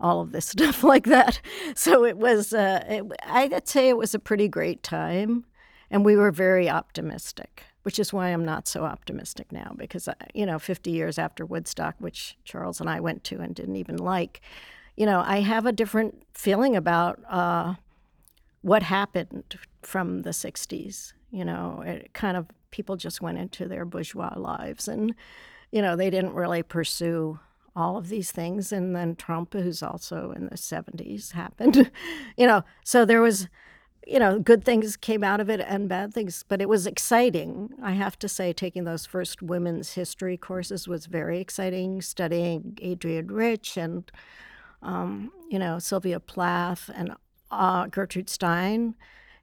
all 0.00 0.20
of 0.20 0.32
this 0.32 0.46
stuff 0.56 0.82
like 0.82 1.06
that. 1.06 1.40
So 1.74 2.04
it 2.04 2.16
was, 2.16 2.52
uh, 2.52 2.84
it, 2.88 3.04
I'd 3.24 3.68
say 3.68 3.88
it 3.88 3.96
was 3.96 4.14
a 4.14 4.18
pretty 4.18 4.48
great 4.48 4.82
time. 4.82 5.44
And 5.90 6.04
we 6.04 6.16
were 6.16 6.30
very 6.30 6.70
optimistic, 6.70 7.64
which 7.82 7.98
is 7.98 8.12
why 8.12 8.28
I'm 8.28 8.44
not 8.44 8.68
so 8.68 8.84
optimistic 8.84 9.50
now 9.50 9.74
because, 9.76 10.06
uh, 10.06 10.14
you 10.34 10.46
know, 10.46 10.58
50 10.58 10.90
years 10.90 11.18
after 11.18 11.44
Woodstock, 11.44 11.96
which 11.98 12.36
Charles 12.44 12.80
and 12.80 12.88
I 12.88 13.00
went 13.00 13.24
to 13.24 13.40
and 13.40 13.54
didn't 13.54 13.74
even 13.74 13.96
like, 13.96 14.40
you 14.96 15.04
know, 15.04 15.22
I 15.26 15.40
have 15.40 15.66
a 15.66 15.72
different 15.72 16.22
feeling 16.32 16.76
about 16.76 17.20
uh, 17.28 17.74
what 18.62 18.84
happened 18.84 19.58
from 19.82 20.22
the 20.22 20.30
60s. 20.30 21.12
You 21.32 21.44
know, 21.44 21.82
it 21.84 22.12
kind 22.12 22.36
of 22.36 22.46
people 22.70 22.96
just 22.96 23.20
went 23.20 23.38
into 23.38 23.66
their 23.66 23.84
bourgeois 23.84 24.34
lives 24.36 24.86
and, 24.86 25.12
you 25.72 25.82
know, 25.82 25.96
they 25.96 26.10
didn't 26.10 26.34
really 26.34 26.62
pursue 26.62 27.40
all 27.76 27.96
of 27.96 28.08
these 28.08 28.30
things. 28.32 28.72
And 28.72 28.94
then 28.94 29.16
Trump, 29.16 29.52
who's 29.52 29.82
also 29.82 30.32
in 30.32 30.46
the 30.46 30.56
70s, 30.56 31.32
happened. 31.32 31.90
you 32.36 32.46
know, 32.46 32.64
so 32.84 33.04
there 33.04 33.20
was 33.20 33.48
you 34.06 34.18
know, 34.18 34.38
good 34.38 34.64
things 34.64 34.96
came 34.96 35.22
out 35.22 35.40
of 35.40 35.50
it 35.50 35.60
and 35.60 35.88
bad 35.88 36.12
things, 36.12 36.44
but 36.48 36.60
it 36.60 36.68
was 36.68 36.86
exciting. 36.86 37.70
I 37.82 37.92
have 37.92 38.18
to 38.20 38.28
say, 38.28 38.52
taking 38.52 38.84
those 38.84 39.06
first 39.06 39.42
women's 39.42 39.92
history 39.92 40.36
courses 40.36 40.88
was 40.88 41.06
very 41.06 41.38
exciting. 41.38 42.00
Studying 42.00 42.78
Adrienne 42.82 43.28
Rich 43.28 43.76
and, 43.76 44.10
um, 44.82 45.30
you 45.50 45.58
know, 45.58 45.78
Sylvia 45.78 46.18
Plath 46.18 46.90
and 46.94 47.14
uh, 47.50 47.86
Gertrude 47.86 48.30
Stein 48.30 48.94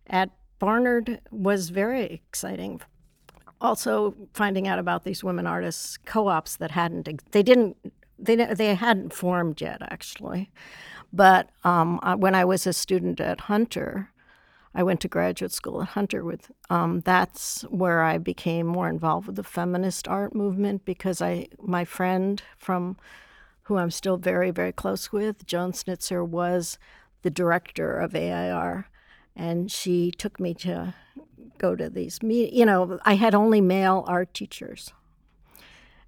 at 0.07 0.31
Barnard 0.59 1.21
was 1.31 1.69
very 1.69 2.05
exciting. 2.27 2.81
Also, 3.61 4.15
finding 4.33 4.67
out 4.67 4.79
about 4.79 5.03
these 5.03 5.23
women 5.23 5.47
artists 5.47 5.97
co-ops 5.97 6.57
that 6.57 6.71
hadn't 6.71 7.31
they 7.31 7.41
didn't 7.41 7.77
they 8.19 8.35
they 8.35 8.75
hadn't 8.75 9.13
formed 9.13 9.61
yet 9.61 9.81
actually, 9.81 10.49
but 11.13 11.49
um, 11.63 11.99
when 12.17 12.35
I 12.35 12.45
was 12.45 12.67
a 12.67 12.73
student 12.73 13.19
at 13.19 13.41
Hunter, 13.41 14.11
I 14.73 14.83
went 14.83 15.01
to 15.01 15.07
graduate 15.07 15.51
school 15.51 15.81
at 15.81 15.89
Hunter 15.89 16.23
with. 16.23 16.51
Um, 16.69 17.01
that's 17.01 17.61
where 17.63 18.03
I 18.03 18.17
became 18.17 18.67
more 18.67 18.89
involved 18.89 19.27
with 19.27 19.35
the 19.35 19.43
feminist 19.43 20.07
art 20.07 20.35
movement 20.35 20.85
because 20.85 21.21
I 21.21 21.47
my 21.61 21.85
friend 21.85 22.41
from 22.57 22.97
who 23.63 23.77
I'm 23.77 23.91
still 23.91 24.17
very 24.17 24.51
very 24.51 24.71
close 24.71 25.11
with, 25.11 25.45
Joan 25.45 25.71
Snitzer, 25.71 26.25
was 26.25 26.77
the 27.21 27.29
director 27.29 27.97
of 27.97 28.15
AIR, 28.15 28.87
and 29.35 29.71
she 29.71 30.11
took 30.11 30.39
me 30.39 30.53
to 30.55 30.93
go 31.57 31.75
to 31.75 31.89
these 31.89 32.21
meet. 32.21 32.53
You 32.53 32.65
know, 32.65 32.99
I 33.03 33.15
had 33.15 33.33
only 33.35 33.61
male 33.61 34.03
art 34.07 34.33
teachers, 34.33 34.93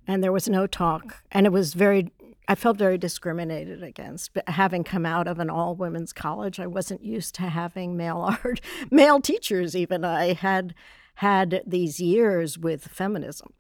and 0.09 0.23
there 0.23 0.31
was 0.31 0.49
no 0.49 0.65
talk, 0.65 1.17
and 1.31 1.45
it 1.45 1.51
was 1.51 1.75
very 1.75 2.11
I 2.47 2.55
felt 2.55 2.77
very 2.77 2.97
discriminated 2.97 3.83
against. 3.83 4.33
But 4.33 4.49
having 4.49 4.83
come 4.83 5.05
out 5.05 5.27
of 5.27 5.37
an 5.37 5.51
all 5.51 5.75
women's 5.75 6.11
college, 6.11 6.59
I 6.59 6.65
wasn't 6.65 7.03
used 7.03 7.35
to 7.35 7.43
having 7.43 7.95
male 7.95 8.17
art, 8.43 8.59
male 8.89 9.21
teachers, 9.21 9.75
even. 9.75 10.03
I 10.03 10.33
had 10.33 10.73
had 11.15 11.61
these 11.67 11.99
years 11.99 12.57
with 12.57 12.87
feminism. 12.87 13.53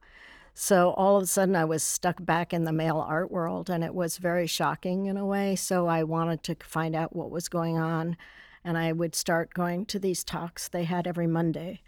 So 0.55 0.89
all 0.97 1.17
of 1.17 1.23
a 1.23 1.27
sudden, 1.27 1.55
I 1.55 1.65
was 1.65 1.83
stuck 1.83 2.25
back 2.25 2.51
in 2.51 2.63
the 2.63 2.73
male 2.73 2.97
art 2.99 3.29
world, 3.29 3.69
and 3.69 3.83
it 3.83 3.93
was 3.93 4.17
very 4.17 4.47
shocking 4.47 5.05
in 5.05 5.17
a 5.17 5.25
way. 5.25 5.55
So 5.55 5.85
I 5.85 6.03
wanted 6.03 6.41
to 6.45 6.55
find 6.61 6.95
out 6.95 7.15
what 7.15 7.29
was 7.29 7.47
going 7.47 7.77
on, 7.77 8.17
and 8.63 8.75
I 8.75 8.91
would 8.91 9.13
start 9.13 9.53
going 9.53 9.85
to 9.85 9.99
these 9.99 10.23
talks. 10.23 10.67
They 10.67 10.85
had 10.85 11.05
every 11.05 11.27
Monday 11.27 11.83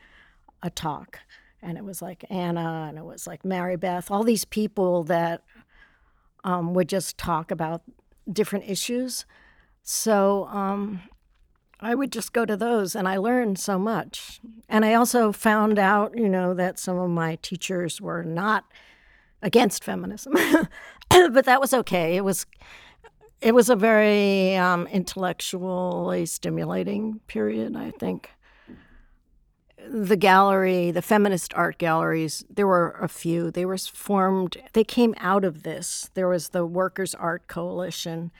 a 0.61 0.69
talk, 0.69 1.21
and 1.61 1.77
it 1.77 1.83
was 1.83 2.01
like 2.01 2.25
Anna, 2.29 2.87
and 2.89 2.97
it 2.97 3.05
was 3.05 3.27
like 3.27 3.45
Mary 3.45 3.75
Beth, 3.75 4.09
all 4.09 4.23
these 4.23 4.45
people 4.45 5.03
that 5.05 5.43
um, 6.43 6.73
would 6.73 6.89
just 6.89 7.17
talk 7.17 7.51
about 7.51 7.83
different 8.31 8.69
issues. 8.69 9.25
So 9.83 10.45
um, 10.47 11.01
I 11.79 11.95
would 11.95 12.11
just 12.11 12.33
go 12.33 12.45
to 12.45 12.55
those 12.55 12.95
and 12.95 13.07
I 13.07 13.17
learned 13.17 13.59
so 13.59 13.79
much. 13.79 14.39
And 14.69 14.85
I 14.85 14.93
also 14.93 15.31
found 15.31 15.79
out, 15.79 16.17
you 16.17 16.29
know, 16.29 16.53
that 16.53 16.79
some 16.79 16.97
of 16.97 17.09
my 17.09 17.37
teachers 17.41 17.99
were 17.99 18.23
not 18.23 18.65
against 19.41 19.83
feminism, 19.83 20.33
but 21.09 21.45
that 21.45 21.59
was 21.59 21.73
okay. 21.73 22.15
It 22.15 22.23
was. 22.23 22.45
It 23.41 23.55
was 23.55 23.71
a 23.71 23.75
very 23.75 24.55
um, 24.55 24.85
intellectually 24.85 26.27
stimulating 26.27 27.21
period, 27.25 27.75
I 27.75 27.89
think 27.89 28.29
the 29.89 30.17
gallery, 30.17 30.91
the 30.91 31.01
feminist 31.01 31.53
art 31.53 31.77
galleries, 31.77 32.45
there 32.49 32.67
were 32.67 32.91
a 33.01 33.07
few. 33.07 33.51
They 33.51 33.65
were 33.65 33.77
formed, 33.77 34.57
they 34.73 34.83
came 34.83 35.15
out 35.17 35.43
of 35.43 35.63
this. 35.63 36.09
There 36.13 36.27
was 36.27 36.49
the 36.49 36.65
Workers' 36.65 37.15
Art 37.15 37.47
Coalition. 37.47 38.31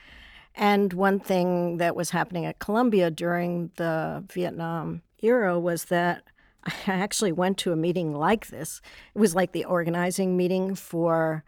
And 0.54 0.92
one 0.92 1.18
thing 1.18 1.78
that 1.78 1.96
was 1.96 2.10
happening 2.10 2.44
at 2.44 2.58
Columbia 2.58 3.10
during 3.10 3.70
the 3.76 4.24
Vietnam 4.32 5.02
era 5.20 5.58
was 5.58 5.86
that 5.86 6.24
I 6.64 6.72
actually 6.86 7.32
went 7.32 7.58
to 7.58 7.72
a 7.72 7.76
meeting 7.76 8.14
like 8.14 8.48
this. 8.48 8.80
It 9.14 9.18
was 9.18 9.34
like 9.34 9.52
the 9.52 9.64
organizing 9.64 10.36
meeting 10.36 10.74
for 10.74 11.44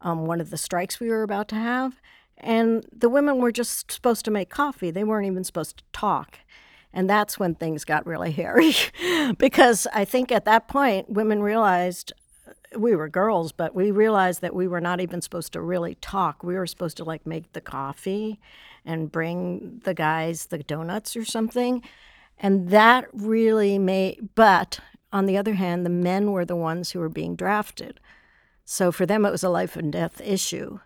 um, 0.00 0.26
one 0.26 0.40
of 0.40 0.50
the 0.50 0.58
strikes 0.58 1.00
we 1.00 1.08
were 1.08 1.22
about 1.22 1.48
to 1.48 1.56
have. 1.56 2.00
And 2.36 2.84
the 2.92 3.08
women 3.08 3.38
were 3.38 3.52
just 3.52 3.90
supposed 3.90 4.24
to 4.26 4.30
make 4.30 4.50
coffee, 4.50 4.90
they 4.90 5.04
weren't 5.04 5.26
even 5.26 5.44
supposed 5.44 5.78
to 5.78 5.84
talk. 5.92 6.38
And 6.94 7.10
that's 7.10 7.38
when 7.40 7.56
things 7.56 7.84
got 7.84 8.06
really 8.06 8.30
hairy 8.30 8.72
because 9.38 9.86
I 9.92 10.04
think 10.04 10.30
at 10.30 10.44
that 10.44 10.68
point 10.68 11.10
women 11.10 11.42
realized 11.42 12.12
uh, 12.48 12.78
we 12.78 12.94
were 12.94 13.08
girls, 13.08 13.50
but 13.50 13.74
we 13.74 13.90
realized 13.90 14.40
that 14.42 14.54
we 14.54 14.68
were 14.68 14.80
not 14.80 15.00
even 15.00 15.20
supposed 15.20 15.52
to 15.54 15.60
really 15.60 15.96
talk. 15.96 16.44
We 16.44 16.54
were 16.54 16.68
supposed 16.68 16.96
to 16.98 17.04
like 17.04 17.26
make 17.26 17.52
the 17.52 17.60
coffee 17.60 18.38
and 18.84 19.10
bring 19.10 19.82
the 19.84 19.92
guys 19.92 20.46
the 20.46 20.58
donuts 20.58 21.16
or 21.16 21.24
something. 21.24 21.82
And 22.38 22.70
that 22.70 23.08
really 23.12 23.76
made, 23.78 24.30
but 24.36 24.78
on 25.12 25.26
the 25.26 25.36
other 25.36 25.54
hand, 25.54 25.84
the 25.84 25.90
men 25.90 26.30
were 26.30 26.44
the 26.44 26.56
ones 26.56 26.92
who 26.92 27.00
were 27.00 27.08
being 27.08 27.34
drafted. 27.34 27.98
So 28.64 28.92
for 28.92 29.04
them, 29.04 29.24
it 29.24 29.30
was 29.30 29.44
a 29.44 29.48
life 29.48 29.76
and 29.76 29.92
death 29.92 30.20
issue 30.20 30.78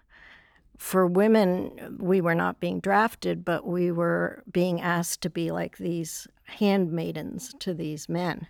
for 0.78 1.06
women, 1.06 1.98
we 1.98 2.20
were 2.20 2.36
not 2.36 2.60
being 2.60 2.78
drafted, 2.78 3.44
but 3.44 3.66
we 3.66 3.90
were 3.90 4.44
being 4.50 4.80
asked 4.80 5.20
to 5.22 5.30
be 5.30 5.50
like 5.50 5.76
these 5.76 6.28
handmaidens 6.44 7.52
to 7.58 7.74
these 7.74 8.08
men. 8.08 8.46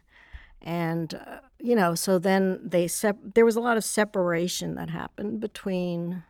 And, 0.60 1.14
uh, 1.14 1.38
you 1.58 1.74
know, 1.74 1.94
so 1.94 2.18
then 2.18 2.60
they, 2.62 2.86
sep- 2.86 3.34
there 3.34 3.46
was 3.46 3.56
a 3.56 3.60
lot 3.60 3.78
of 3.78 3.84
separation 3.84 4.74
that 4.74 4.90
happened 4.90 5.40
between 5.40 6.22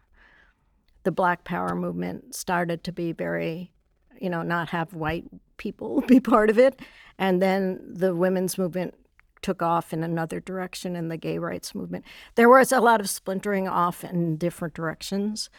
the 1.03 1.11
Black 1.11 1.43
Power 1.43 1.75
movement 1.75 2.35
started 2.35 2.85
to 2.85 2.93
be 2.93 3.13
very, 3.13 3.73
you 4.21 4.31
know, 4.31 4.43
not 4.43 4.69
have 4.69 4.95
white 4.95 5.25
people 5.57 6.01
be 6.07 6.21
part 6.21 6.49
of 6.49 6.59
it. 6.59 6.81
And 7.19 7.43
then 7.43 7.81
the 7.85 8.15
women's 8.15 8.57
movement 8.57 8.95
took 9.43 9.63
off 9.63 9.93
in 9.93 10.05
another 10.05 10.39
direction 10.39 10.95
in 10.95 11.09
the 11.09 11.17
gay 11.17 11.39
rights 11.39 11.75
movement. 11.75 12.05
There 12.37 12.49
was 12.49 12.71
a 12.71 12.81
lot 12.81 13.01
of 13.01 13.11
splintering 13.11 13.67
off 13.67 14.05
in 14.05 14.37
different 14.37 14.75
directions 14.75 15.51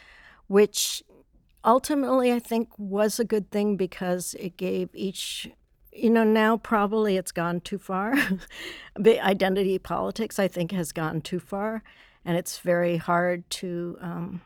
which 0.50 1.02
ultimately 1.64 2.34
I 2.34 2.40
think 2.40 2.68
was 2.78 3.20
a 3.20 3.26
good 3.26 3.50
thing 3.52 3.78
because 3.78 4.36
it 4.38 4.58
gave 4.58 4.90
each 4.94 5.50
you 5.94 6.10
know 6.10 6.24
now 6.24 6.58
probably 6.58 7.18
it's 7.18 7.32
gone 7.32 7.62
too 7.62 7.80
far. 7.80 8.14
The 9.00 9.22
identity 9.22 9.80
politics 9.80 10.40
i 10.40 10.50
think 10.50 10.74
has 10.74 10.92
gone 10.92 11.22
too 11.22 11.40
far 11.40 11.84
and 12.26 12.36
it's 12.36 12.60
very 12.60 12.98
hard 12.98 13.50
to 13.62 13.98
um, 14.02 14.42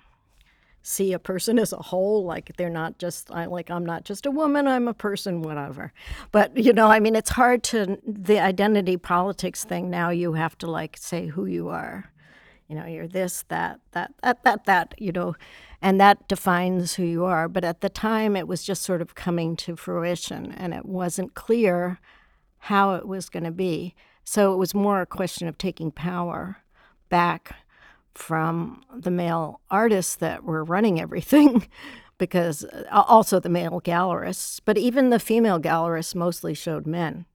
see 0.84 1.14
a 1.14 1.18
person 1.18 1.58
as 1.58 1.74
a 1.74 1.78
whole 1.78 2.24
like 2.26 2.56
they're 2.58 2.70
not 2.70 3.00
just 3.00 3.32
I, 3.32 3.46
like 3.46 3.72
i'm 3.72 3.86
not 3.86 4.04
just 4.04 4.26
a 4.26 4.32
woman 4.32 4.68
i'm 4.68 4.88
a 4.88 4.94
person 4.94 5.42
whatever. 5.42 5.92
But 6.32 6.56
you 6.56 6.74
know 6.74 6.88
i 6.88 7.00
mean 7.00 7.16
it's 7.16 7.32
hard 7.32 7.64
to 7.64 7.98
the 8.06 8.40
identity 8.40 8.98
politics 8.98 9.64
thing 9.64 9.90
now 9.90 10.10
you 10.10 10.34
have 10.34 10.58
to 10.60 10.70
like 10.70 10.98
say 10.98 11.28
who 11.28 11.46
you 11.46 11.70
are. 11.70 12.12
You 12.68 12.76
know 12.76 12.86
you're 12.86 13.08
this 13.08 13.44
that 13.48 13.80
that 13.92 14.14
that 14.22 14.44
that 14.44 14.66
that 14.66 14.96
you 14.98 15.12
know 15.12 15.36
and 15.84 16.00
that 16.00 16.30
defines 16.30 16.94
who 16.94 17.04
you 17.04 17.26
are. 17.26 17.50
But 17.50 17.66
at 17.66 17.82
the 17.82 17.90
time, 17.90 18.38
it 18.38 18.48
was 18.48 18.64
just 18.64 18.84
sort 18.84 19.02
of 19.02 19.16
coming 19.16 19.58
to 19.58 19.76
fruition, 19.76 20.54
and 20.54 20.74
it 20.74 20.86
wasn't 20.86 21.34
clear 21.34 22.00
how 22.60 22.96
it 22.96 23.06
was 23.06 23.30
going 23.30 23.44
to 23.44 23.52
be. 23.52 23.94
So 24.24 24.54
it 24.54 24.58
was 24.58 24.74
more 24.74 25.02
a 25.02 25.06
question 25.06 25.50
of 25.50 25.58
taking 25.58 25.92
power 25.92 26.64
back 27.10 27.56
from 28.16 28.82
the 28.96 29.12
male 29.12 29.60
artists 29.70 30.16
that 30.16 30.46
were 30.46 30.64
running 30.64 31.02
everything, 31.02 31.68
because 32.18 32.64
uh, 32.64 33.04
also 33.06 33.42
the 33.42 33.50
male 33.50 33.82
gallerists, 33.82 34.62
but 34.64 34.78
even 34.78 35.10
the 35.10 35.20
female 35.20 35.60
gallerists 35.60 36.16
mostly 36.16 36.54
showed 36.54 36.88
men. 36.88 37.26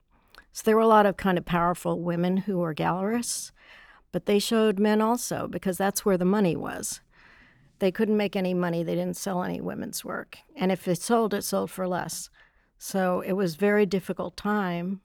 So 0.51 0.63
there 0.65 0.75
were 0.75 0.81
a 0.81 0.87
lot 0.87 1.05
of 1.05 1.17
kind 1.17 1.37
of 1.37 1.45
powerful 1.45 2.01
women 2.01 2.37
who 2.37 2.57
were 2.57 2.73
gallerists, 2.73 3.51
but 4.11 4.25
they 4.25 4.39
showed 4.39 4.79
men 4.79 5.01
also 5.01 5.47
because 5.47 5.77
that's 5.77 6.03
where 6.03 6.17
the 6.17 6.25
money 6.25 6.55
was. 6.55 7.01
They 7.79 7.91
couldn't 7.91 8.17
make 8.17 8.35
any 8.35 8.53
money. 8.53 8.83
They 8.83 8.95
didn't 8.95 9.17
sell 9.17 9.43
any 9.43 9.61
women's 9.61 10.03
work. 10.05 10.39
And 10.55 10.71
if 10.71 10.87
it 10.87 11.01
sold, 11.01 11.33
it 11.33 11.43
sold 11.43 11.71
for 11.71 11.87
less. 11.87 12.29
So 12.77 13.21
it 13.21 13.33
was 13.33 13.55
very 13.55 13.85
difficult 13.85 14.37
time. 14.37 15.01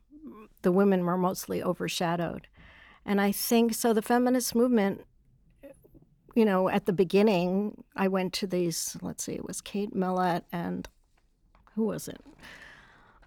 The 0.62 0.72
women 0.72 1.04
were 1.04 1.18
mostly 1.18 1.62
overshadowed. 1.62 2.48
And 3.04 3.20
I 3.20 3.32
think 3.32 3.74
so 3.74 3.92
the 3.92 4.02
feminist 4.02 4.54
movement 4.54 5.02
you 6.34 6.44
know, 6.44 6.68
at 6.68 6.86
the 6.86 6.92
beginning, 6.92 7.84
I 7.94 8.08
went 8.08 8.32
to 8.34 8.46
these, 8.46 8.96
let's 9.00 9.24
see, 9.24 9.34
it 9.34 9.46
was 9.46 9.60
Kate 9.60 9.94
Millett 9.94 10.44
and 10.52 10.88
who 11.74 11.84
was 11.84 12.08
it? 12.08 12.20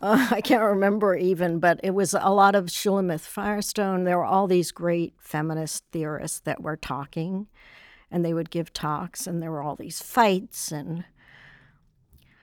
Uh, 0.02 0.28
I 0.32 0.42
can't 0.42 0.64
remember 0.64 1.16
even, 1.16 1.60
but 1.60 1.80
it 1.84 1.92
was 1.92 2.14
a 2.14 2.30
lot 2.30 2.56
of 2.56 2.66
Shulamith 2.66 3.22
Firestone. 3.22 4.04
There 4.04 4.18
were 4.18 4.26
all 4.26 4.48
these 4.48 4.72
great 4.72 5.14
feminist 5.20 5.86
theorists 5.92 6.40
that 6.42 6.62
were 6.62 6.78
talking 6.78 7.48
and 8.12 8.24
they 8.24 8.34
would 8.34 8.50
give 8.50 8.74
talks 8.74 9.28
and 9.28 9.42
there 9.42 9.52
were 9.52 9.62
all 9.62 9.76
these 9.76 10.02
fights 10.02 10.72
and 10.72 11.06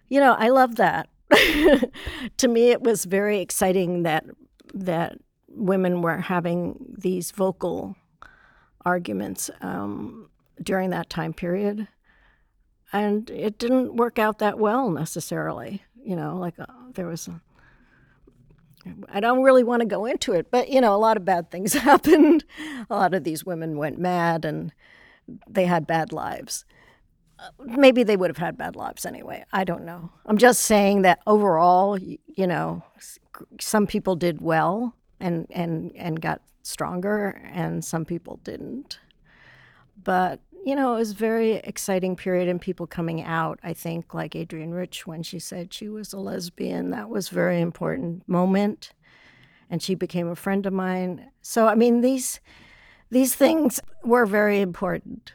you 0.09 0.21
know 0.21 0.35
i 0.39 0.49
love 0.49 0.77
that 0.77 1.09
to 2.37 2.49
me 2.49 2.71
it 2.71 2.83
was 2.83 3.05
very 3.05 3.41
exciting 3.41 4.03
that 4.03 4.25
that 4.73 5.19
women 5.49 6.03
were 6.03 6.19
having 6.19 6.95
these 6.99 7.31
vocal 7.31 7.97
arguments 8.85 9.51
um, 9.61 10.29
during 10.63 10.91
that 10.91 11.09
time 11.09 11.33
period 11.33 11.89
and 12.93 13.31
it 13.31 13.59
didn't 13.59 13.97
work 13.97 14.19
out 14.19 14.39
that 14.39 14.59
well 14.59 14.91
necessarily 14.91 15.83
you 16.05 16.15
know 16.15 16.37
like 16.37 16.59
uh, 16.59 16.67
there 16.93 17.07
was 17.07 17.29
a, 17.29 17.41
I 19.09 19.21
don't 19.21 19.43
really 19.43 19.65
want 19.65 19.81
to 19.81 19.87
go 19.87 20.05
into 20.05 20.33
it, 20.33 20.51
but 20.51 20.69
you 20.69 20.81
know, 20.81 20.95
a 20.95 20.99
lot 20.99 21.17
of 21.17 21.25
bad 21.25 21.51
things 21.51 21.73
happened. 21.73 22.45
A 22.91 22.95
lot 22.95 23.15
of 23.15 23.25
these 23.25 23.45
women 23.45 23.79
went 23.79 23.99
mad 23.99 24.45
and 24.45 24.73
they 25.49 25.67
had 25.67 25.87
bad 25.87 26.13
lives. 26.13 26.65
Uh, 27.39 27.49
maybe 27.65 28.03
they 28.03 28.17
would 28.17 28.31
have 28.31 28.39
had 28.39 28.57
bad 28.57 28.77
lives 28.77 29.05
anyway. 29.05 29.45
I 29.53 29.65
don't 29.65 29.85
know. 29.85 30.11
I'm 30.27 30.39
just 30.39 30.63
saying 30.63 31.03
that 31.03 31.21
overall, 31.27 31.99
you 31.99 32.47
know, 32.47 32.83
some 33.61 33.87
people 33.87 34.17
did 34.17 34.41
well 34.41 34.95
and 35.21 35.47
and 35.51 35.93
and 35.97 36.21
got 36.21 36.43
stronger 36.63 37.41
and 37.53 37.85
some 37.85 38.05
people 38.05 38.41
didn't. 38.45 38.99
But 40.03 40.41
you 40.65 40.75
know, 40.75 40.95
it 40.95 40.99
was 41.01 41.11
a 41.11 41.17
very 41.17 41.57
exciting 41.57 42.17
period 42.17 42.49
and 42.49 42.61
people 42.61 42.87
coming 42.87 43.23
out. 43.23 43.59
I 43.63 43.75
think, 43.75 44.15
like 44.15 44.35
Adrienne 44.35 44.71
Rich, 44.71 45.07
when 45.07 45.23
she 45.23 45.39
said 45.39 45.75
she 45.75 45.89
was 45.89 46.13
a 46.13 46.19
lesbian, 46.19 46.91
that 46.91 47.11
was 47.11 47.31
a 47.31 47.35
very 47.35 47.61
important 47.61 48.27
moment. 48.27 48.93
And 49.69 49.83
she 49.83 49.95
became 49.95 50.29
a 50.29 50.37
friend 50.37 50.65
of 50.65 50.73
mine. 50.73 51.31
So, 51.43 51.67
I 51.67 51.75
mean, 51.75 52.01
these 52.01 52.41
these 53.11 53.35
things 53.35 53.81
were 54.03 54.27
very 54.27 54.61
important. 54.61 55.33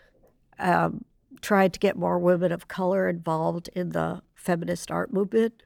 Um, 0.57 1.05
tried 1.41 1.71
to 1.73 1.79
get 1.79 1.95
more 1.95 2.19
women 2.19 2.51
of 2.51 2.67
color 2.67 3.07
involved 3.07 3.69
in 3.73 3.89
the 3.89 4.21
feminist 4.35 4.91
art 4.91 5.13
movement, 5.13 5.63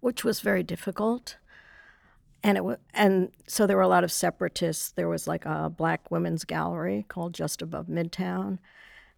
which 0.00 0.24
was 0.24 0.40
very 0.40 0.62
difficult 0.62 1.36
and 2.46 2.56
it 2.56 2.64
was, 2.64 2.76
and 2.94 3.32
so 3.48 3.66
there 3.66 3.76
were 3.76 3.82
a 3.82 3.88
lot 3.88 4.04
of 4.04 4.12
separatists. 4.12 4.92
There 4.92 5.08
was 5.08 5.26
like 5.26 5.44
a 5.44 5.68
black 5.68 6.12
women's 6.12 6.44
gallery 6.44 7.04
called 7.08 7.34
Just 7.34 7.60
Above 7.60 7.88
Midtown, 7.88 8.58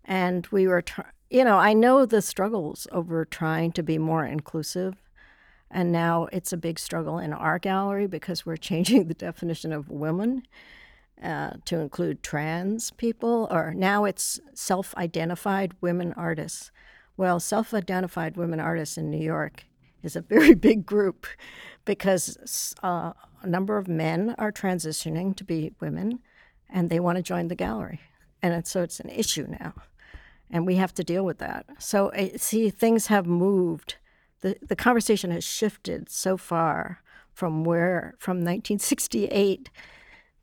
and 0.02 0.46
we 0.46 0.66
were, 0.66 0.80
tr- 0.80 1.02
you 1.28 1.44
know, 1.44 1.58
I 1.58 1.74
know 1.74 2.06
the 2.06 2.22
struggles 2.22 2.86
over 2.90 3.26
trying 3.26 3.72
to 3.72 3.82
be 3.82 3.98
more 3.98 4.24
inclusive, 4.24 4.94
and 5.70 5.92
now 5.92 6.28
it's 6.32 6.54
a 6.54 6.56
big 6.56 6.78
struggle 6.78 7.18
in 7.18 7.34
our 7.34 7.58
gallery 7.58 8.06
because 8.06 8.46
we're 8.46 8.56
changing 8.70 9.08
the 9.08 9.14
definition 9.14 9.74
of 9.74 9.90
women. 9.90 10.42
Uh, 11.22 11.54
to 11.64 11.80
include 11.80 12.22
trans 12.22 12.92
people, 12.92 13.48
or 13.50 13.74
now 13.74 14.04
it's 14.04 14.38
self 14.54 14.94
identified 14.96 15.74
women 15.80 16.12
artists. 16.12 16.70
Well, 17.16 17.40
self 17.40 17.74
identified 17.74 18.36
women 18.36 18.60
artists 18.60 18.96
in 18.96 19.10
New 19.10 19.18
York 19.18 19.64
is 20.04 20.14
a 20.14 20.20
very 20.20 20.54
big 20.68 20.86
group 20.86 21.26
because 21.84 22.72
uh, 22.84 23.12
a 23.42 23.46
number 23.48 23.78
of 23.78 23.88
men 23.88 24.36
are 24.38 24.52
transitioning 24.52 25.34
to 25.34 25.42
be 25.42 25.72
women 25.80 26.20
and 26.70 26.88
they 26.88 27.00
want 27.00 27.16
to 27.16 27.22
join 27.22 27.48
the 27.48 27.56
gallery. 27.56 28.00
And 28.40 28.54
it's, 28.54 28.70
so 28.70 28.82
it's 28.82 29.00
an 29.00 29.10
issue 29.10 29.48
now. 29.48 29.74
And 30.50 30.66
we 30.66 30.76
have 30.76 30.94
to 30.94 31.04
deal 31.04 31.24
with 31.24 31.38
that. 31.38 31.66
So, 31.78 32.12
see, 32.36 32.70
things 32.70 33.08
have 33.08 33.26
moved. 33.26 33.96
The, 34.40 34.56
the 34.62 34.76
conversation 34.76 35.30
has 35.32 35.44
shifted 35.44 36.08
so 36.08 36.36
far 36.36 37.02
from 37.32 37.64
where, 37.64 38.14
from 38.18 38.36
1968 38.36 39.68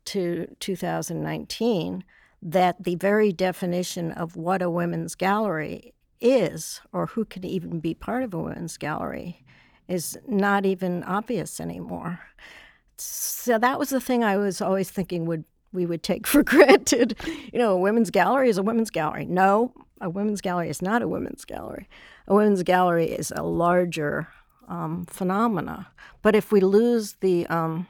to 0.06 0.54
2019, 0.60 2.04
that 2.42 2.82
the 2.82 2.96
very 2.96 3.32
definition 3.32 4.12
of 4.12 4.36
what 4.36 4.62
a 4.62 4.70
women's 4.70 5.14
gallery 5.14 5.94
is, 6.20 6.80
or 6.92 7.06
who 7.06 7.24
can 7.24 7.44
even 7.44 7.80
be 7.80 7.94
part 7.94 8.22
of 8.22 8.34
a 8.34 8.38
women's 8.38 8.76
gallery, 8.76 9.44
is 9.88 10.18
not 10.26 10.66
even 10.66 11.02
obvious 11.04 11.60
anymore. 11.60 12.20
So 12.98 13.58
that 13.58 13.78
was 13.78 13.90
the 13.90 14.00
thing 14.00 14.24
I 14.24 14.36
was 14.36 14.60
always 14.60 14.90
thinking 14.90 15.26
would 15.26 15.44
we 15.72 15.86
would 15.86 16.02
take 16.02 16.26
for 16.32 16.42
granted. 16.42 17.16
You 17.52 17.58
know, 17.58 17.72
a 17.72 17.78
women's 17.78 18.10
gallery 18.10 18.48
is 18.48 18.58
a 18.58 18.62
women's 18.62 18.90
gallery. 18.90 19.26
No, 19.26 19.72
a 20.00 20.10
women's 20.10 20.40
gallery 20.40 20.70
is 20.70 20.82
not 20.82 21.02
a 21.02 21.08
women's 21.08 21.44
gallery. 21.44 21.88
A 22.26 22.34
women's 22.34 22.62
gallery 22.62 23.06
is 23.06 23.32
a 23.34 23.42
larger 23.42 24.28
um, 24.68 25.04
phenomena. 25.06 25.88
But 26.22 26.34
if 26.34 26.50
we 26.50 26.60
lose 26.60 27.16
the, 27.20 27.46
um, 27.46 27.86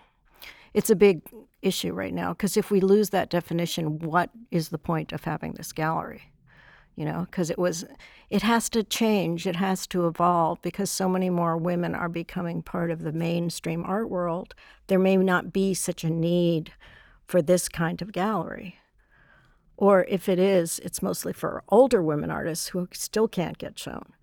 it's 0.74 0.90
a 0.90 0.96
big 0.96 1.22
issue 1.66 1.92
right 1.92 2.14
now 2.14 2.32
because 2.32 2.56
if 2.56 2.70
we 2.70 2.80
lose 2.80 3.10
that 3.10 3.30
definition, 3.30 3.98
what 3.98 4.30
is 4.50 4.68
the 4.70 4.78
point 4.78 5.12
of 5.12 5.24
having 5.24 5.52
this 5.54 5.72
gallery? 5.72 6.32
you 6.96 7.04
know, 7.04 7.26
because 7.30 7.50
it 7.50 7.58
was, 7.58 7.84
it 8.30 8.42
has 8.42 8.68
to 8.70 8.82
change, 8.82 9.46
it 9.46 9.56
has 9.56 9.86
to 9.88 10.06
evolve 10.06 10.60
because 10.62 10.90
so 10.90 11.08
many 11.08 11.28
more 11.28 11.56
women 11.56 11.94
are 11.94 12.08
becoming 12.08 12.62
part 12.62 12.90
of 12.90 13.02
the 13.02 13.12
mainstream 13.12 13.84
art 13.84 14.08
world. 14.08 14.54
There 14.86 14.98
may 14.98 15.16
not 15.18 15.52
be 15.52 15.74
such 15.74 16.02
a 16.02 16.10
need 16.10 16.72
for 17.26 17.42
this 17.42 17.68
kind 17.68 18.00
of 18.00 18.12
gallery. 18.12 18.78
Or 19.76 20.06
if 20.08 20.26
it 20.26 20.38
is, 20.38 20.78
it's 20.78 21.02
mostly 21.02 21.34
for 21.34 21.62
older 21.68 22.02
women 22.02 22.30
artists 22.30 22.68
who 22.68 22.88
still 22.92 23.28
can't 23.28 23.58
get 23.58 23.78
shown. 23.78 24.14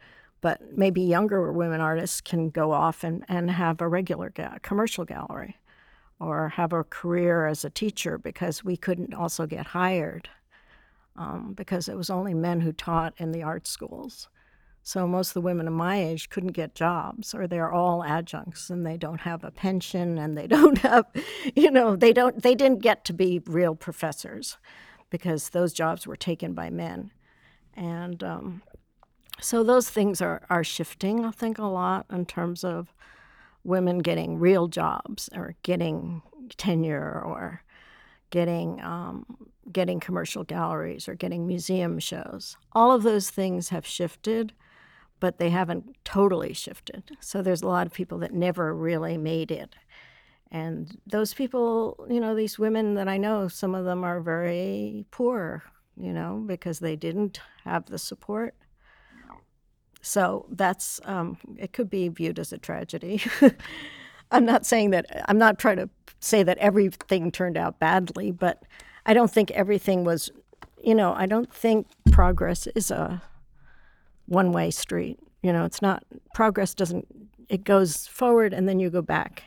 But 0.41 0.75
maybe 0.75 1.01
younger 1.01 1.51
women 1.53 1.79
artists 1.79 2.21
can 2.21 2.49
go 2.49 2.71
off 2.71 3.03
and, 3.03 3.23
and 3.29 3.51
have 3.51 3.81
a 3.81 3.87
regular 3.87 4.31
ga- 4.31 4.57
commercial 4.63 5.05
gallery 5.05 5.57
or 6.23 6.49
have 6.49 6.73
a 6.73 6.83
career 6.83 7.45
as 7.45 7.65
a 7.65 7.69
teacher 7.69 8.17
because 8.17 8.63
we 8.63 8.77
couldn't 8.77 9.13
also 9.13 9.45
get 9.45 9.67
hired 9.67 10.29
um, 11.15 11.53
because 11.53 11.87
it 11.87 11.97
was 11.97 12.09
only 12.09 12.33
men 12.33 12.61
who 12.61 12.71
taught 12.71 13.13
in 13.17 13.31
the 13.31 13.43
art 13.43 13.67
schools. 13.67 14.29
So 14.85 15.07
most 15.07 15.29
of 15.29 15.33
the 15.35 15.41
women 15.41 15.67
of 15.67 15.73
my 15.73 16.01
age 16.01 16.29
couldn't 16.29 16.51
get 16.51 16.75
jobs, 16.75 17.33
or 17.33 17.47
they're 17.47 17.71
all 17.71 18.03
adjuncts 18.03 18.69
and 18.69 18.85
they 18.85 18.97
don't 18.97 19.21
have 19.21 19.43
a 19.43 19.51
pension 19.51 20.17
and 20.17 20.37
they 20.37 20.47
don't 20.57 20.79
have, 20.79 21.05
you 21.55 21.71
know, 21.71 21.95
they 21.95 22.11
don't 22.11 22.41
they 22.41 22.55
didn't 22.55 22.81
get 22.81 23.05
to 23.05 23.13
be 23.13 23.41
real 23.45 23.75
professors 23.75 24.57
because 25.09 25.49
those 25.49 25.73
jobs 25.73 26.05
were 26.05 26.17
taken 26.17 26.53
by 26.53 26.69
men, 26.69 27.11
and 27.75 28.23
um, 28.23 28.61
so 29.39 29.63
those 29.63 29.89
things 29.89 30.21
are 30.21 30.41
are 30.49 30.63
shifting. 30.65 31.23
I 31.23 31.31
think 31.31 31.57
a 31.57 31.65
lot 31.65 32.05
in 32.11 32.25
terms 32.25 32.65
of 32.65 32.93
women 33.63 33.99
getting 33.99 34.39
real 34.39 34.67
jobs 34.67 35.29
or 35.35 35.55
getting 35.63 36.21
tenure 36.57 37.21
or 37.23 37.63
getting 38.29 38.81
um, 38.81 39.25
getting 39.71 39.99
commercial 39.99 40.43
galleries 40.43 41.07
or 41.07 41.15
getting 41.15 41.47
museum 41.47 41.99
shows. 41.99 42.57
All 42.73 42.91
of 42.91 43.03
those 43.03 43.29
things 43.29 43.69
have 43.69 43.85
shifted, 43.85 44.53
but 45.19 45.37
they 45.37 45.49
haven't 45.49 45.95
totally 46.03 46.53
shifted. 46.53 47.03
So 47.19 47.41
there's 47.41 47.61
a 47.61 47.67
lot 47.67 47.87
of 47.87 47.93
people 47.93 48.17
that 48.19 48.33
never 48.33 48.75
really 48.75 49.17
made 49.17 49.51
it. 49.51 49.75
And 50.51 50.97
those 51.07 51.33
people, 51.33 52.05
you 52.09 52.19
know, 52.19 52.35
these 52.35 52.59
women 52.59 52.95
that 52.95 53.07
I 53.07 53.17
know, 53.17 53.47
some 53.47 53.73
of 53.73 53.85
them 53.85 54.03
are 54.03 54.21
very 54.21 55.05
poor, 55.09 55.63
you 55.95 56.13
know, 56.13 56.43
because 56.45 56.79
they 56.79 56.95
didn't 56.95 57.39
have 57.63 57.85
the 57.85 57.97
support. 57.97 58.53
So 60.03 60.45
that's, 60.49 60.99
um, 61.05 61.37
it 61.57 61.71
could 61.71 61.89
be 61.89 62.09
viewed 62.09 62.37
as 62.37 62.51
a 62.51 62.57
tragedy. 62.57 63.21
I'm 64.31 64.43
not 64.45 64.65
saying 64.65 64.89
that, 64.91 65.05
I'm 65.29 65.37
not 65.37 65.57
trying 65.57 65.77
to 65.77 65.89
say 66.19 66.43
that 66.43 66.57
everything 66.57 67.31
turned 67.31 67.55
out 67.55 67.79
badly, 67.79 68.29
but 68.29 68.63
I 69.05 69.13
don't 69.13 69.31
think 69.31 69.49
everything 69.51 70.03
was, 70.03 70.29
you 70.83 70.93
know, 70.93 71.13
I 71.13 71.25
don't 71.25 71.51
think 71.51 71.87
progress 72.11 72.67
is 72.67 72.91
a 72.91 73.21
one 74.25 74.51
way 74.51 74.71
street. 74.71 75.19
You 75.41 75.53
know, 75.53 75.63
it's 75.63 75.81
not, 75.81 76.03
progress 76.33 76.73
doesn't, 76.73 77.07
it 77.47 77.63
goes 77.63 78.05
forward 78.05 78.53
and 78.53 78.67
then 78.67 78.79
you 78.79 78.89
go 78.89 79.01
back. 79.01 79.43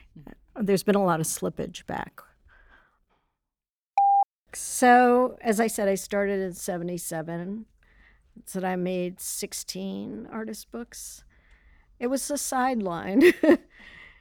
There's 0.59 0.83
been 0.83 0.95
a 0.95 1.05
lot 1.05 1.21
of 1.21 1.27
slippage 1.27 1.85
back. 1.85 2.23
So, 4.55 5.37
as 5.43 5.61
I 5.61 5.67
said, 5.67 5.87
I 5.87 5.97
started 5.97 6.41
in 6.41 6.55
77. 6.55 7.67
So 8.45 8.61
I 8.61 8.77
made 8.77 9.21
16 9.21 10.29
artist 10.31 10.71
books. 10.71 11.25
It 11.99 12.09
was 12.09 12.31
a 12.31 12.39
sideline. 12.39 13.33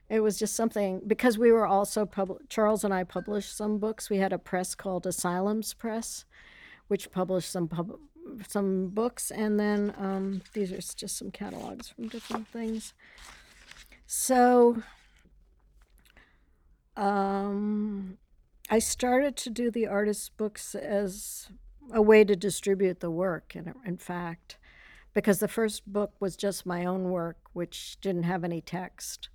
It 0.09 0.19
was 0.19 0.37
just 0.37 0.55
something 0.55 1.01
because 1.07 1.37
we 1.37 1.51
were 1.51 1.65
also 1.65 2.05
pub- 2.05 2.37
Charles 2.47 2.83
and 2.83 2.93
I 2.93 3.03
published 3.03 3.57
some 3.57 3.79
books. 3.79 4.09
We 4.09 4.17
had 4.17 4.33
a 4.33 4.37
press 4.37 4.75
called 4.75 5.07
Asylums 5.07 5.73
Press, 5.73 6.25
which 6.87 7.11
published 7.11 7.51
some 7.51 7.67
pub- 7.67 7.97
some 8.47 8.89
books, 8.89 9.31
and 9.31 9.59
then 9.59 9.93
um, 9.97 10.41
these 10.53 10.71
are 10.71 10.77
just 10.77 11.17
some 11.17 11.31
catalogs 11.31 11.89
from 11.89 12.07
different 12.07 12.47
things. 12.47 12.93
So 14.05 14.83
um, 16.95 18.17
I 18.69 18.79
started 18.79 19.35
to 19.37 19.49
do 19.49 19.71
the 19.71 19.87
artist 19.87 20.37
books 20.37 20.75
as 20.75 21.49
a 21.91 22.01
way 22.01 22.23
to 22.23 22.35
distribute 22.35 22.99
the 22.99 23.11
work. 23.11 23.55
In, 23.55 23.73
in 23.85 23.97
fact, 23.97 24.57
because 25.13 25.39
the 25.39 25.47
first 25.47 25.91
book 25.91 26.13
was 26.19 26.35
just 26.35 26.65
my 26.65 26.85
own 26.85 27.11
work, 27.11 27.37
which 27.53 27.97
didn't 28.01 28.23
have 28.23 28.43
any 28.43 28.61
text. 28.61 29.29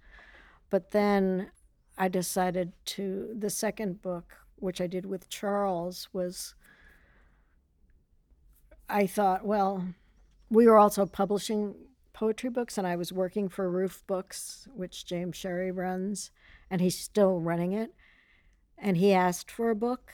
But 0.68 0.90
then 0.90 1.50
I 1.98 2.08
decided 2.08 2.72
to, 2.86 3.34
the 3.36 3.50
second 3.50 4.02
book, 4.02 4.36
which 4.56 4.80
I 4.80 4.86
did 4.86 5.06
with 5.06 5.28
Charles, 5.28 6.08
was 6.12 6.54
I 8.88 9.06
thought, 9.06 9.46
well, 9.46 9.84
we 10.50 10.66
were 10.66 10.78
also 10.78 11.06
publishing 11.06 11.74
poetry 12.12 12.50
books, 12.50 12.76
and 12.76 12.86
I 12.86 12.96
was 12.96 13.12
working 13.12 13.48
for 13.48 13.70
Roof 13.70 14.02
Books, 14.06 14.68
which 14.74 15.06
James 15.06 15.36
Sherry 15.36 15.70
runs, 15.70 16.30
and 16.70 16.80
he's 16.80 16.98
still 16.98 17.40
running 17.40 17.72
it. 17.72 17.94
And 18.76 18.96
he 18.96 19.12
asked 19.12 19.50
for 19.50 19.70
a 19.70 19.76
book, 19.76 20.12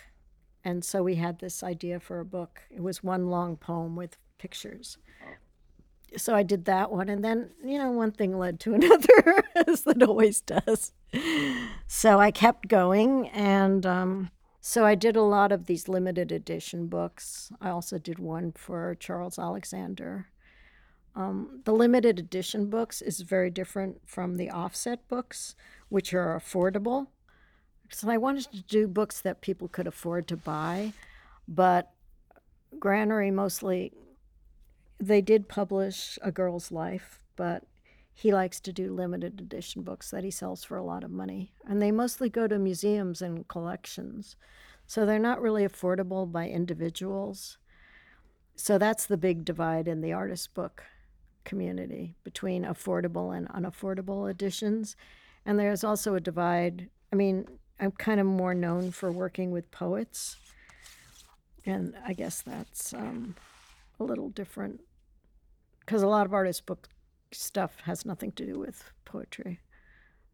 and 0.66 0.84
so 0.84 1.02
we 1.02 1.14
had 1.14 1.38
this 1.38 1.62
idea 1.62 2.00
for 2.00 2.20
a 2.20 2.24
book. 2.24 2.62
It 2.70 2.82
was 2.82 3.02
one 3.02 3.28
long 3.28 3.56
poem 3.56 3.96
with 3.96 4.18
pictures 4.38 4.98
so 6.16 6.34
I 6.34 6.42
did 6.42 6.64
that 6.66 6.90
one, 6.90 7.08
and 7.08 7.24
then 7.24 7.50
you 7.64 7.78
know 7.78 7.90
one 7.90 8.12
thing 8.12 8.38
led 8.38 8.60
to 8.60 8.74
another, 8.78 9.44
as 9.54 9.86
it 9.86 10.02
always 10.02 10.40
does. 10.40 10.92
so 11.86 12.18
I 12.18 12.30
kept 12.30 12.68
going, 12.68 13.28
and 13.28 13.84
um, 13.84 14.30
so 14.60 14.84
I 14.84 14.94
did 14.94 15.16
a 15.16 15.22
lot 15.22 15.52
of 15.52 15.66
these 15.66 15.88
limited 15.88 16.32
edition 16.32 16.86
books. 16.86 17.52
I 17.60 17.70
also 17.70 17.98
did 17.98 18.18
one 18.18 18.52
for 18.52 18.94
Charles 18.98 19.38
Alexander. 19.38 20.28
Um, 21.14 21.62
the 21.64 21.72
limited 21.72 22.18
edition 22.18 22.68
books 22.68 23.00
is 23.00 23.20
very 23.20 23.50
different 23.50 24.02
from 24.04 24.36
the 24.36 24.50
offset 24.50 25.08
books, 25.08 25.56
which 25.88 26.12
are 26.12 26.38
affordable. 26.38 27.06
So 27.90 28.10
I 28.10 28.16
wanted 28.16 28.50
to 28.52 28.62
do 28.62 28.88
books 28.88 29.20
that 29.20 29.40
people 29.40 29.68
could 29.68 29.86
afford 29.86 30.26
to 30.28 30.36
buy, 30.36 30.92
but 31.46 31.92
Granary 32.78 33.30
mostly 33.30 33.92
they 34.98 35.20
did 35.20 35.48
publish 35.48 36.18
A 36.22 36.32
Girl's 36.32 36.72
Life, 36.72 37.20
but 37.36 37.64
he 38.14 38.32
likes 38.32 38.60
to 38.60 38.72
do 38.72 38.94
limited 38.94 39.40
edition 39.40 39.82
books 39.82 40.10
that 40.10 40.24
he 40.24 40.30
sells 40.30 40.64
for 40.64 40.78
a 40.78 40.84
lot 40.84 41.04
of 41.04 41.10
money. 41.10 41.52
And 41.66 41.82
they 41.82 41.92
mostly 41.92 42.30
go 42.30 42.46
to 42.46 42.58
museums 42.58 43.20
and 43.20 43.46
collections. 43.46 44.36
So 44.86 45.04
they're 45.04 45.18
not 45.18 45.42
really 45.42 45.66
affordable 45.66 46.30
by 46.30 46.48
individuals. 46.48 47.58
So 48.54 48.78
that's 48.78 49.04
the 49.04 49.18
big 49.18 49.44
divide 49.44 49.86
in 49.86 50.00
the 50.00 50.14
artist 50.14 50.54
book 50.54 50.84
community 51.44 52.14
between 52.24 52.64
affordable 52.64 53.36
and 53.36 53.48
unaffordable 53.50 54.30
editions. 54.30 54.96
And 55.44 55.58
there's 55.58 55.84
also 55.84 56.14
a 56.14 56.20
divide. 56.20 56.88
I 57.12 57.16
mean, 57.16 57.46
I'm 57.78 57.92
kind 57.92 58.20
of 58.20 58.26
more 58.26 58.54
known 58.54 58.90
for 58.90 59.10
working 59.10 59.50
with 59.50 59.70
poets. 59.70 60.36
And 61.64 61.94
I 62.06 62.12
guess 62.12 62.42
that's 62.42 62.94
um, 62.94 63.34
a 63.98 64.04
little 64.04 64.28
different 64.30 64.80
because 65.80 66.02
a 66.02 66.08
lot 66.08 66.26
of 66.26 66.34
artist 66.34 66.66
book 66.66 66.88
stuff 67.32 67.80
has 67.84 68.04
nothing 68.04 68.32
to 68.32 68.46
do 68.46 68.58
with 68.58 68.90
poetry. 69.04 69.60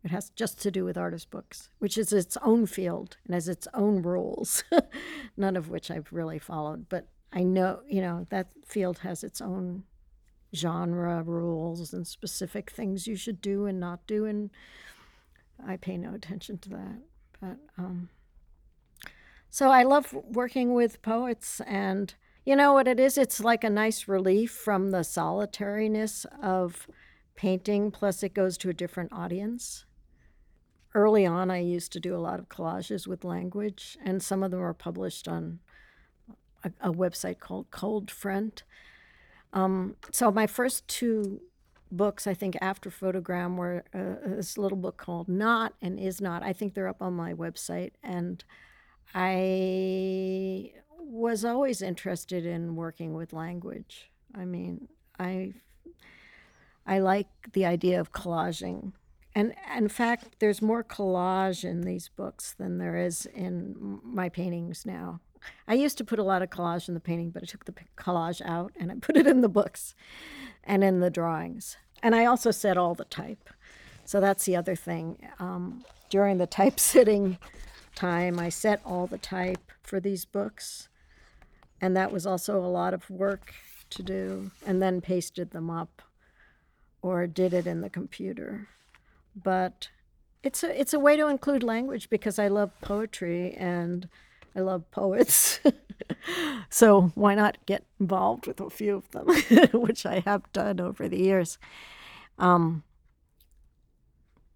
It 0.05 0.11
has 0.11 0.31
just 0.31 0.61
to 0.63 0.71
do 0.71 0.85
with 0.85 0.99
artist 0.99 1.31
books, 1.31 1.69
which 1.79 1.97
is 1.97 2.13
its 2.13 2.37
own 2.39 2.67
field 2.67 3.19
and 3.25 3.35
has 3.35 3.49
its 3.49 3.69
own 3.73 4.03
rules, 4.03 4.65
none 5.37 5.57
of 5.57 5.69
which 5.69 5.91
I've 5.91 6.13
really 6.13 6.39
followed. 6.39 6.89
But 6.89 7.09
I 7.33 7.45
know, 7.45 7.81
you 7.89 8.01
know, 8.01 8.27
that 8.31 8.49
field 8.67 8.99
has 8.99 9.23
its 9.23 9.41
own 9.41 9.85
genre 10.55 11.23
rules 11.23 11.93
and 11.93 12.07
specific 12.07 12.71
things 12.71 13.07
you 13.07 13.17
should 13.17 13.41
do 13.41 13.67
and 13.67 13.79
not 13.79 14.07
do, 14.07 14.25
and 14.25 14.51
I 15.65 15.77
pay 15.77 15.97
no 15.97 16.15
attention 16.15 16.59
to 16.59 16.69
that. 16.71 16.99
But 17.43 17.59
um, 17.77 18.09
so 19.51 19.69
I 19.69 19.83
love 19.83 20.15
working 20.15 20.73
with 20.73 21.03
poets 21.03 21.61
and 21.67 22.15
you 22.45 22.57
know 22.57 22.73
what 22.73 22.89
it 22.89 22.99
is? 22.99 23.19
It's 23.19 23.41
like 23.41 23.63
a 23.63 23.71
nice 23.71 24.09
relief 24.09 24.51
from 24.51 24.91
the 24.91 25.05
solitariness 25.05 26.27
of 26.43 26.89
painting, 27.37 27.91
plus, 27.91 28.23
it 28.23 28.35
goes 28.35 28.59
to 28.59 28.69
a 28.69 28.75
different 28.75 29.13
audience. 29.13 29.85
Early 30.95 31.25
on, 31.25 31.51
I 31.51 31.59
used 31.59 31.93
to 31.93 32.01
do 32.01 32.17
a 32.17 32.19
lot 32.19 32.41
of 32.41 32.49
collages 32.49 33.07
with 33.07 33.25
language, 33.25 33.97
and 34.05 34.23
some 34.23 34.43
of 34.43 34.51
them 34.51 34.61
are 34.61 34.75
published 34.75 35.29
on 35.29 35.61
a, 36.65 36.73
a 36.81 36.93
website 36.93 37.39
called 37.39 37.71
Cold 37.71 38.11
Front. 38.11 38.65
Um, 39.53 39.97
so, 40.11 40.33
my 40.33 40.49
first 40.49 40.87
two 40.89 41.43
books, 41.93 42.27
I 42.27 42.35
think, 42.35 42.57
after 42.61 42.91
Photogram 42.91 43.57
were 43.57 43.85
uh, 43.95 44.29
this 44.37 44.59
little 44.59 44.79
book 44.79 44.97
called 44.97 45.29
Not 45.29 45.75
and 45.81 46.01
Is 46.01 46.21
Not. 46.21 46.43
I 46.43 46.53
think 46.53 46.75
they're 46.75 46.89
up 46.89 47.03
on 47.03 47.15
my 47.15 47.35
website. 47.35 47.93
And 48.03 48.43
I 49.15 50.73
was 50.99 51.45
always 51.45 51.83
interested 51.83 52.47
in 52.47 52.75
working 52.77 53.15
with 53.15 53.33
language. 53.33 54.11
I 54.35 54.45
mean, 54.45 54.89
I 55.19 55.55
I 56.87 56.99
like 56.99 57.29
the 57.53 57.67
idea 57.67 58.01
of 58.01 58.13
collaging. 58.13 58.93
And 59.35 59.55
in 59.77 59.89
fact, 59.89 60.37
there's 60.41 60.61
more 60.61 60.85
collage 60.85 61.65
in 61.65 61.83
these 61.83 62.09
books 62.09 62.55
than 62.55 62.79
there 62.79 62.97
is 62.97 63.27
in 63.27 64.01
my 64.03 64.29
paintings 64.29 64.85
now. 64.85 65.21
I 65.67 65.75
used 65.75 65.99
to 65.99 66.05
put 66.05 66.19
a 66.19 66.25
lot 66.25 66.43
of 66.43 66.51
collage 66.51 66.89
in 66.89 66.95
the 66.95 67.01
painting, 67.01 67.31
but 67.31 67.43
I 67.43 67.47
took 67.47 67.65
the 67.65 67.75
collage 67.97 68.41
out 68.45 68.73
and 68.79 68.91
I 68.91 68.97
put 68.97 69.17
it 69.17 69.27
in 69.27 69.41
the 69.41 69.49
books 69.49 69.95
and 70.65 70.83
in 70.85 71.01
the 71.01 71.11
drawings. 71.11 71.77
And 72.03 72.15
I 72.15 72.25
also 72.25 72.51
set 72.51 72.77
all 72.77 72.95
the 72.95 73.05
type. 73.05 73.49
So 74.05 74.21
that's 74.21 74.45
the 74.45 74.57
other 74.57 74.75
thing. 74.75 75.29
Um, 75.39 75.85
during 76.11 76.39
the 76.39 76.47
typesetting 76.59 77.39
time, 77.95 78.39
I 78.39 78.49
set 78.49 78.81
all 78.85 79.07
the 79.07 79.19
type 79.19 79.71
for 79.83 80.01
these 80.01 80.25
books 80.25 80.89
and 81.83 81.97
that 81.97 82.13
was 82.13 82.25
also 82.25 82.65
a 82.65 82.69
lot 82.69 82.95
of 82.95 83.11
work 83.11 83.53
to 83.91 84.03
do 84.03 84.53
and 84.65 84.81
then 84.81 85.03
pasted 85.03 85.51
them 85.51 85.69
up 85.69 86.01
or 87.03 87.27
did 87.27 87.53
it 87.53 87.67
in 87.67 87.83
the 87.83 87.91
computer 87.91 88.69
but 89.35 89.89
it's 90.43 90.63
a 90.63 90.81
it's 90.81 90.95
a 90.95 90.99
way 90.99 91.17
to 91.17 91.27
include 91.27 91.63
language 91.63 92.09
because 92.09 92.39
I 92.39 92.49
love 92.49 92.71
poetry 92.81 93.53
and 93.55 94.09
I 94.55 94.61
love 94.61 94.91
poets. 94.91 95.61
so 96.71 97.13
why 97.15 97.35
not 97.35 97.59
get 97.67 97.85
involved 97.99 98.47
with 98.47 98.61
a 98.61 98.71
few 98.71 98.97
of 98.97 99.11
them, 99.11 99.27
which 99.73 100.05
I 100.07 100.23
have 100.27 100.51
done 100.53 100.81
over 100.81 101.09
the 101.09 101.19
years. 101.19 101.59
Um, 102.39 102.85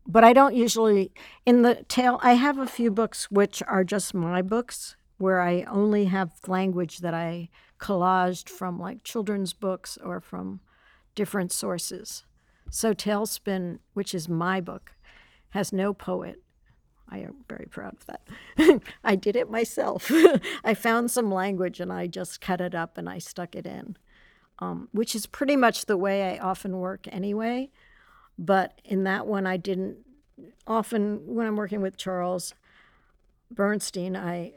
but 0.07 0.23
I 0.25 0.33
don't 0.33 0.55
usually 0.55 1.13
in 1.45 1.63
the 1.63 1.85
tail. 1.89 2.21
I 2.23 2.35
have 2.35 2.59
a 2.59 2.67
few 2.67 2.91
books 2.91 3.31
which 3.31 3.63
are 3.67 3.85
just 3.85 4.15
my 4.15 4.43
books 4.43 4.97
where 5.19 5.41
I 5.41 5.63
only 5.63 6.07
have 6.07 6.33
language 6.47 6.99
that 6.99 7.15
I 7.15 7.49
collaged 7.81 8.49
from 8.49 8.79
like 8.79 9.05
children's 9.05 9.53
books 9.53 9.99
or 10.03 10.21
from 10.21 10.61
different 11.15 11.53
sources. 11.53 12.25
So 12.71 12.93
Talespin, 12.95 13.79
which 13.95 14.15
is 14.15 14.29
my 14.29 14.61
book, 14.61 14.93
has 15.51 15.73
no 15.73 15.95
poet. 15.95 16.43
I 17.09 17.19
am 17.19 17.37
very 17.49 17.67
proud 17.71 17.95
of 17.95 18.07
that. 18.07 18.83
I 19.05 19.17
did 19.17 19.37
it 19.37 19.51
myself. 19.51 20.11
I 20.65 20.75
found 20.75 21.11
some 21.11 21.33
language 21.33 21.81
and 21.81 21.93
I 21.93 22.07
just 22.07 22.41
cut 22.41 22.61
it 22.61 22.75
up 22.75 22.99
and 22.99 23.09
I 23.09 23.19
stuck 23.19 23.55
it 23.55 23.67
in, 23.67 23.97
um, 24.59 24.89
which 24.93 25.15
is 25.15 25.27
pretty 25.27 25.57
much 25.57 25.87
the 25.87 25.97
way 25.97 26.35
I 26.35 26.39
often 26.39 26.79
work 26.79 27.07
anyway. 27.11 27.71
But 28.39 28.81
in 28.85 29.05
that 29.05 29.27
one, 29.27 29.47
I 29.47 29.57
didn't. 29.57 29.99
Often, 30.67 31.35
when 31.35 31.47
I'm 31.47 31.57
working 31.57 31.81
with 31.81 31.97
Charles 31.97 32.55
Bernstein, 33.51 34.17
I 34.17 34.55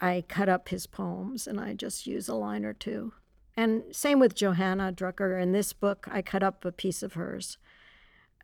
I 0.00 0.24
cut 0.28 0.48
up 0.48 0.68
his 0.68 0.86
poems 0.86 1.46
and 1.46 1.60
I 1.60 1.74
just 1.74 2.06
use 2.06 2.28
a 2.28 2.34
line 2.34 2.64
or 2.64 2.72
two. 2.72 3.12
And 3.56 3.82
same 3.90 4.18
with 4.18 4.34
Johanna 4.34 4.92
Drucker. 4.92 5.40
In 5.40 5.52
this 5.52 5.72
book, 5.72 6.08
I 6.10 6.22
cut 6.22 6.42
up 6.42 6.64
a 6.64 6.72
piece 6.72 7.02
of 7.02 7.14
hers, 7.14 7.58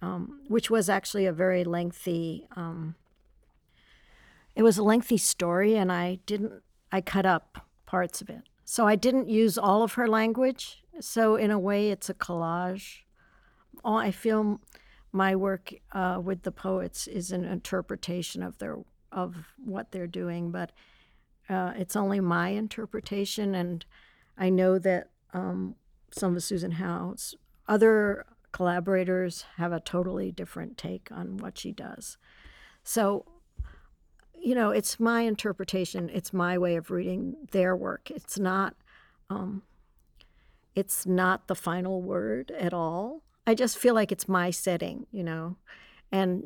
um, 0.03 0.41
which 0.49 0.69
was 0.69 0.91
actually 0.91 1.25
a 1.25 1.33
very 1.33 1.65
lengthy. 1.65 2.47
Um, 2.55 2.97
it 4.57 4.63
was 4.63 4.79
a 4.79 4.83
lengthy 4.83 5.19
story, 5.19 5.77
and 5.77 5.93
I 5.93 6.19
didn't. 6.27 6.63
I 6.91 7.01
cut 7.01 7.27
up 7.27 7.67
parts 7.85 8.21
of 8.21 8.31
it, 8.31 8.43
so 8.65 8.87
I 8.87 8.97
didn't 8.97 9.29
use 9.29 9.59
all 9.59 9.83
of 9.83 9.93
her 9.93 10.09
language. 10.09 10.83
So 10.99 11.37
in 11.37 11.51
a 11.51 11.59
way, 11.59 11.91
it's 11.91 12.09
a 12.09 12.15
collage. 12.15 13.03
All 13.85 13.99
I 13.99 14.11
feel 14.11 14.61
my 15.13 15.37
work 15.37 15.75
uh, 15.93 16.21
with 16.23 16.43
the 16.43 16.51
poets 16.51 17.07
is 17.07 17.31
an 17.31 17.45
interpretation 17.45 18.43
of 18.43 18.59
their 18.59 18.79
of 19.13 19.37
what 19.63 19.93
they're 19.93 20.07
doing, 20.07 20.51
but 20.51 20.73
uh, 21.49 21.75
it's 21.77 21.95
only 21.95 22.19
my 22.19 22.49
interpretation, 22.49 23.55
and 23.55 23.85
I 24.39 24.49
know 24.49 24.79
that 24.79 25.11
um, 25.33 25.77
some 26.11 26.35
of 26.35 26.43
Susan 26.43 26.73
Howe's 26.73 27.35
other 27.69 28.25
collaborators 28.53 29.45
have 29.57 29.73
a 29.73 29.81
totally 29.81 30.33
different 30.33 30.79
take 30.79 31.11
on 31.11 31.37
what 31.37 31.59
she 31.59 31.73
does. 31.73 32.17
So, 32.83 33.27
you 34.47 34.55
know, 34.55 34.71
it's 34.71 35.01
my 35.01 35.23
interpretation. 35.23 36.09
It's 36.09 36.33
my 36.33 36.57
way 36.57 36.77
of 36.77 36.93
reading 36.93 37.35
their 37.51 37.75
work. 37.75 38.13
It's 38.13 38.39
not, 38.39 38.77
um, 39.29 39.63
it's 40.77 41.05
not 41.05 41.49
the 41.49 41.57
final 41.57 42.01
word 42.01 42.53
at 42.53 42.73
all. 42.73 43.25
I 43.45 43.57
just 43.57 43.77
feel 43.77 43.93
like 43.93 44.13
it's 44.13 44.29
my 44.29 44.53
setting, 44.53 45.09
you 45.11 45.25
know, 45.25 45.57
and 46.13 46.45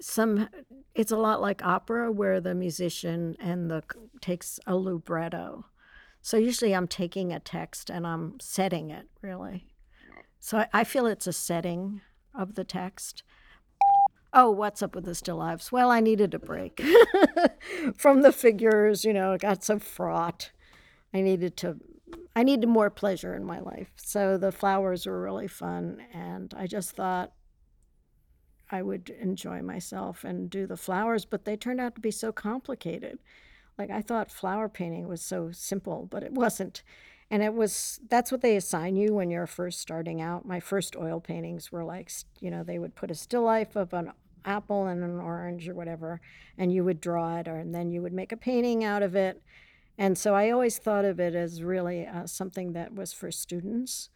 some 0.00 0.50
it's 0.94 1.12
a 1.12 1.16
lot 1.16 1.40
like 1.40 1.64
opera 1.64 2.12
where 2.12 2.42
the 2.42 2.54
musician 2.54 3.36
and 3.40 3.70
the 3.70 3.82
takes 4.20 4.60
a 4.66 4.74
libretto 4.74 5.66
so 6.22 6.38
usually 6.38 6.74
i'm 6.74 6.88
taking 6.88 7.34
a 7.34 7.38
text 7.38 7.90
and 7.90 8.06
i'm 8.06 8.40
setting 8.40 8.88
it 8.88 9.08
really 9.20 9.66
so 10.38 10.56
i, 10.56 10.68
I 10.72 10.84
feel 10.84 11.04
it's 11.04 11.26
a 11.26 11.34
setting 11.34 12.00
of 12.34 12.54
the 12.54 12.64
text 12.64 13.22
oh 14.32 14.50
what's 14.50 14.82
up 14.82 14.94
with 14.94 15.04
the 15.04 15.14
still 15.14 15.36
lives 15.36 15.72
well 15.72 15.90
i 15.90 16.00
needed 16.00 16.34
a 16.34 16.38
break 16.38 16.80
from 17.96 18.22
the 18.22 18.32
figures 18.32 19.04
you 19.04 19.12
know 19.12 19.32
it 19.32 19.40
got 19.40 19.64
so 19.64 19.78
fraught 19.78 20.50
i 21.12 21.20
needed 21.20 21.56
to 21.56 21.76
i 22.36 22.42
needed 22.42 22.68
more 22.68 22.90
pleasure 22.90 23.34
in 23.34 23.44
my 23.44 23.58
life 23.60 23.90
so 23.96 24.36
the 24.36 24.52
flowers 24.52 25.06
were 25.06 25.20
really 25.20 25.48
fun 25.48 26.02
and 26.12 26.54
i 26.56 26.66
just 26.66 26.92
thought 26.92 27.32
I 28.70 28.82
would 28.82 29.10
enjoy 29.20 29.62
myself 29.62 30.24
and 30.24 30.48
do 30.48 30.66
the 30.66 30.76
flowers, 30.76 31.24
but 31.24 31.44
they 31.44 31.56
turned 31.56 31.80
out 31.80 31.94
to 31.96 32.00
be 32.00 32.10
so 32.10 32.32
complicated. 32.32 33.18
Like 33.78 33.90
I 33.90 34.02
thought 34.02 34.30
flower 34.30 34.68
painting 34.68 35.08
was 35.08 35.22
so 35.22 35.50
simple, 35.52 36.06
but 36.10 36.22
it 36.22 36.32
wasn't. 36.32 36.82
And 37.30 37.42
it 37.42 37.54
was 37.54 38.00
that's 38.08 38.30
what 38.30 38.42
they 38.42 38.56
assign 38.56 38.96
you 38.96 39.14
when 39.14 39.30
you're 39.30 39.46
first 39.46 39.80
starting 39.80 40.20
out. 40.20 40.44
My 40.44 40.60
first 40.60 40.96
oil 40.96 41.20
paintings 41.20 41.72
were 41.72 41.84
like, 41.84 42.10
you 42.40 42.50
know, 42.50 42.62
they 42.62 42.78
would 42.78 42.94
put 42.94 43.10
a 43.10 43.14
still 43.14 43.42
life 43.42 43.76
of 43.76 43.92
an 43.92 44.12
apple 44.44 44.86
and 44.86 45.02
an 45.02 45.18
orange 45.18 45.68
or 45.68 45.74
whatever, 45.74 46.20
and 46.58 46.72
you 46.72 46.84
would 46.84 47.00
draw 47.00 47.38
it, 47.38 47.48
or 47.48 47.56
and 47.56 47.74
then 47.74 47.90
you 47.90 48.02
would 48.02 48.12
make 48.12 48.32
a 48.32 48.36
painting 48.36 48.84
out 48.84 49.02
of 49.02 49.14
it. 49.14 49.42
And 49.98 50.16
so 50.16 50.34
I 50.34 50.50
always 50.50 50.78
thought 50.78 51.04
of 51.04 51.20
it 51.20 51.34
as 51.34 51.62
really 51.62 52.06
uh, 52.06 52.26
something 52.26 52.72
that 52.72 52.94
was 52.94 53.12
for 53.12 53.30
students. 53.30 54.08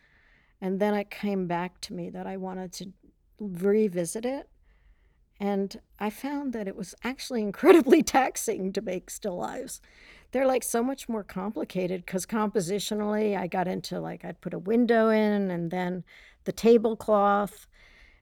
And 0.61 0.81
then 0.81 0.95
it 0.95 1.11
came 1.11 1.47
back 1.47 1.79
to 1.83 1.93
me 1.93 2.09
that 2.09 2.27
I 2.27 2.39
wanted 2.39 2.73
to 2.75 2.93
revisit 3.39 4.25
it. 4.25 4.49
And 5.39 5.79
I 5.99 6.09
found 6.09 6.55
that 6.55 6.67
it 6.69 6.75
was 6.75 6.95
actually 7.05 7.43
incredibly 7.51 8.03
taxing 8.03 8.73
to 8.73 8.81
make 8.81 9.11
still 9.11 9.37
lives. 9.37 9.81
They're 10.33 10.47
like 10.47 10.63
so 10.63 10.83
much 10.83 11.09
more 11.09 11.23
complicated 11.23 12.07
because 12.07 12.27
compositionally, 12.27 13.37
I 13.39 13.47
got 13.47 13.69
into 13.69 14.01
like 14.01 14.25
I'd 14.25 14.41
put 14.41 14.55
a 14.55 14.59
window 14.59 15.11
in 15.11 15.51
and 15.51 15.71
then 15.71 16.03
the 16.45 16.53
tablecloth 16.53 17.67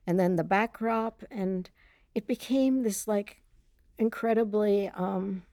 and 0.05 0.19
then 0.19 0.35
the 0.35 0.43
backdrop. 0.43 1.23
And 1.31 1.69
it 2.15 2.27
became 2.27 2.83
this 2.83 3.07
like 3.07 3.41
incredibly 3.97 4.89
um, 4.89 5.43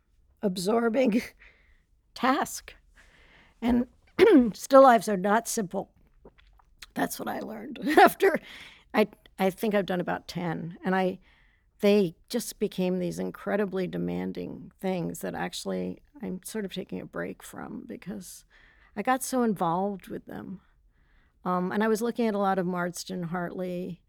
absorbing 0.42 1.22
task. 2.14 2.74
And 3.62 3.86
still 4.54 4.82
lives 4.82 5.08
are 5.08 5.16
not 5.16 5.48
simple. 5.48 5.90
That's 6.94 7.18
what 7.18 7.28
I 7.28 7.40
learned 7.40 7.78
after 7.98 8.38
I 8.92 9.08
I 9.38 9.50
think 9.50 9.74
I've 9.74 9.86
done 9.86 10.00
about 10.00 10.28
10 10.28 10.78
and 10.84 10.94
I 10.94 11.18
they 11.80 12.14
just 12.28 12.58
became 12.58 12.98
these 12.98 13.18
incredibly 13.18 13.86
demanding 13.86 14.70
things 14.80 15.20
that 15.20 15.34
actually 15.34 16.02
I'm 16.22 16.40
sort 16.44 16.66
of 16.66 16.72
taking 16.74 17.00
a 17.00 17.06
break 17.06 17.42
from 17.42 17.84
because 17.86 18.44
I 18.96 19.02
got 19.02 19.22
so 19.22 19.42
involved 19.42 20.08
with 20.08 20.26
them. 20.26 20.60
Um, 21.42 21.72
and 21.72 21.82
I 21.82 21.88
was 21.88 22.02
looking 22.02 22.26
at 22.26 22.34
a 22.34 22.38
lot 22.38 22.58
of 22.58 22.66
Marsden 22.66 23.24
Hartley 23.24 24.02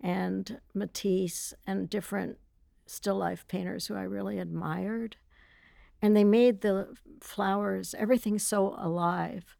and 0.00 0.60
Matisse 0.74 1.54
and 1.66 1.88
different 1.88 2.38
still 2.86 3.16
life 3.16 3.46
painters 3.48 3.86
who 3.86 3.94
I 3.94 4.02
really 4.02 4.38
admired. 4.38 5.16
And 6.00 6.16
they 6.16 6.24
made 6.24 6.60
the 6.60 6.94
flowers, 7.20 7.94
everything 7.98 8.38
so 8.38 8.74
alive. 8.78 9.56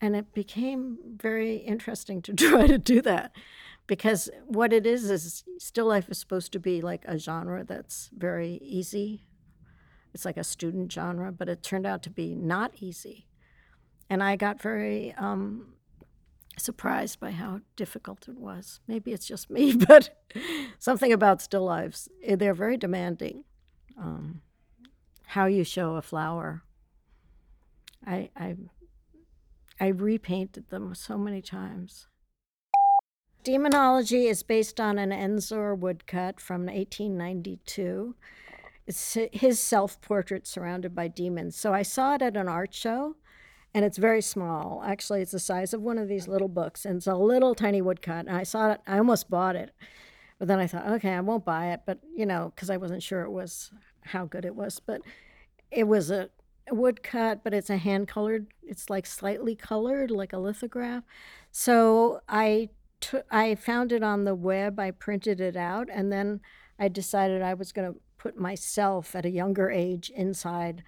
And 0.00 0.16
it 0.16 0.34
became 0.34 0.98
very 1.16 1.56
interesting 1.56 2.22
to 2.22 2.32
try 2.34 2.66
to 2.66 2.78
do 2.78 3.00
that 3.02 3.32
because 3.86 4.30
what 4.46 4.72
it 4.72 4.86
is 4.86 5.10
is 5.10 5.44
still 5.58 5.86
life 5.86 6.08
is 6.08 6.18
supposed 6.18 6.52
to 6.52 6.58
be 6.58 6.80
like 6.80 7.04
a 7.06 7.18
genre 7.18 7.64
that's 7.64 8.10
very 8.16 8.58
easy. 8.62 9.24
It's 10.12 10.24
like 10.24 10.36
a 10.36 10.44
student 10.44 10.92
genre, 10.92 11.32
but 11.32 11.48
it 11.48 11.62
turned 11.62 11.86
out 11.86 12.02
to 12.04 12.10
be 12.10 12.34
not 12.34 12.72
easy. 12.80 13.26
And 14.08 14.22
I 14.22 14.36
got 14.36 14.62
very 14.62 15.14
um, 15.18 15.74
surprised 16.56 17.20
by 17.20 17.32
how 17.32 17.60
difficult 17.76 18.28
it 18.28 18.38
was. 18.38 18.80
Maybe 18.86 19.12
it's 19.12 19.26
just 19.26 19.50
me, 19.50 19.74
but 19.88 20.10
something 20.78 21.12
about 21.12 21.42
still 21.42 21.64
lives, 21.64 22.08
eh, 22.22 22.36
they're 22.36 22.54
very 22.54 22.76
demanding. 22.76 23.44
Um, 23.98 24.40
how 25.28 25.46
you 25.46 25.64
show 25.64 25.96
a 25.96 26.02
flower. 26.02 26.62
I, 28.06 28.30
I, 28.36 28.56
I 29.80 29.88
repainted 29.88 30.70
them 30.70 30.94
so 30.94 31.16
many 31.16 31.40
times. 31.40 32.08
Demonology 33.42 34.26
is 34.26 34.42
based 34.42 34.80
on 34.80 34.98
an 34.98 35.12
Ensor 35.12 35.74
woodcut 35.74 36.40
from 36.40 36.62
1892. 36.62 38.14
It's 38.86 39.18
his 39.32 39.60
self 39.60 40.00
portrait 40.00 40.46
surrounded 40.46 40.94
by 40.94 41.08
demons. 41.08 41.56
So 41.56 41.74
I 41.74 41.82
saw 41.82 42.14
it 42.14 42.22
at 42.22 42.36
an 42.36 42.48
art 42.48 42.74
show, 42.74 43.16
and 43.74 43.84
it's 43.84 43.98
very 43.98 44.22
small. 44.22 44.82
Actually, 44.86 45.20
it's 45.20 45.32
the 45.32 45.40
size 45.40 45.74
of 45.74 45.82
one 45.82 45.98
of 45.98 46.08
these 46.08 46.28
little 46.28 46.48
books, 46.48 46.84
and 46.84 46.98
it's 46.98 47.08
a 47.08 47.14
little 47.14 47.54
tiny 47.54 47.82
woodcut. 47.82 48.26
And 48.26 48.36
I 48.36 48.44
saw 48.44 48.72
it, 48.72 48.80
I 48.86 48.98
almost 48.98 49.28
bought 49.28 49.56
it. 49.56 49.72
But 50.38 50.48
then 50.48 50.60
I 50.60 50.66
thought, 50.66 50.86
okay, 50.86 51.12
I 51.12 51.20
won't 51.20 51.44
buy 51.44 51.72
it, 51.72 51.80
but 51.84 51.98
you 52.14 52.24
know, 52.24 52.52
because 52.54 52.70
I 52.70 52.76
wasn't 52.76 53.02
sure 53.02 53.22
it 53.22 53.30
was 53.30 53.72
how 54.02 54.26
good 54.26 54.44
it 54.44 54.54
was. 54.54 54.80
But 54.80 55.00
it 55.70 55.84
was 55.84 56.10
a 56.10 56.30
woodcut, 56.70 57.42
but 57.42 57.52
it's 57.52 57.70
a 57.70 57.76
hand 57.76 58.08
colored, 58.08 58.46
it's 58.62 58.88
like 58.88 59.06
slightly 59.06 59.54
colored, 59.54 60.10
like 60.10 60.32
a 60.32 60.38
lithograph. 60.38 61.02
So 61.50 62.20
I 62.28 62.70
took, 63.00 63.26
I 63.30 63.56
found 63.56 63.92
it 63.92 64.02
on 64.02 64.24
the 64.24 64.34
web. 64.34 64.78
I 64.78 64.92
printed 64.92 65.40
it 65.40 65.56
out, 65.56 65.88
and 65.92 66.12
then 66.12 66.40
I 66.78 66.88
decided 66.88 67.42
I 67.42 67.54
was 67.54 67.72
going 67.72 67.92
to 67.92 68.00
put 68.18 68.38
myself 68.38 69.14
at 69.14 69.26
a 69.26 69.30
younger 69.30 69.70
age 69.70 70.10
inside 70.10 70.82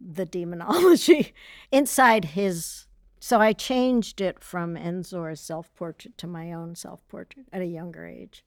the 0.00 0.26
demonology, 0.26 1.34
inside 1.72 2.26
his. 2.26 2.86
So 3.18 3.40
I 3.40 3.52
changed 3.52 4.20
it 4.20 4.42
from 4.42 4.76
Ensor's 4.76 5.40
self 5.40 5.74
portrait 5.74 6.16
to 6.18 6.26
my 6.26 6.52
own 6.52 6.74
self 6.74 7.06
portrait 7.08 7.46
at 7.52 7.62
a 7.62 7.66
younger 7.66 8.06
age. 8.06 8.44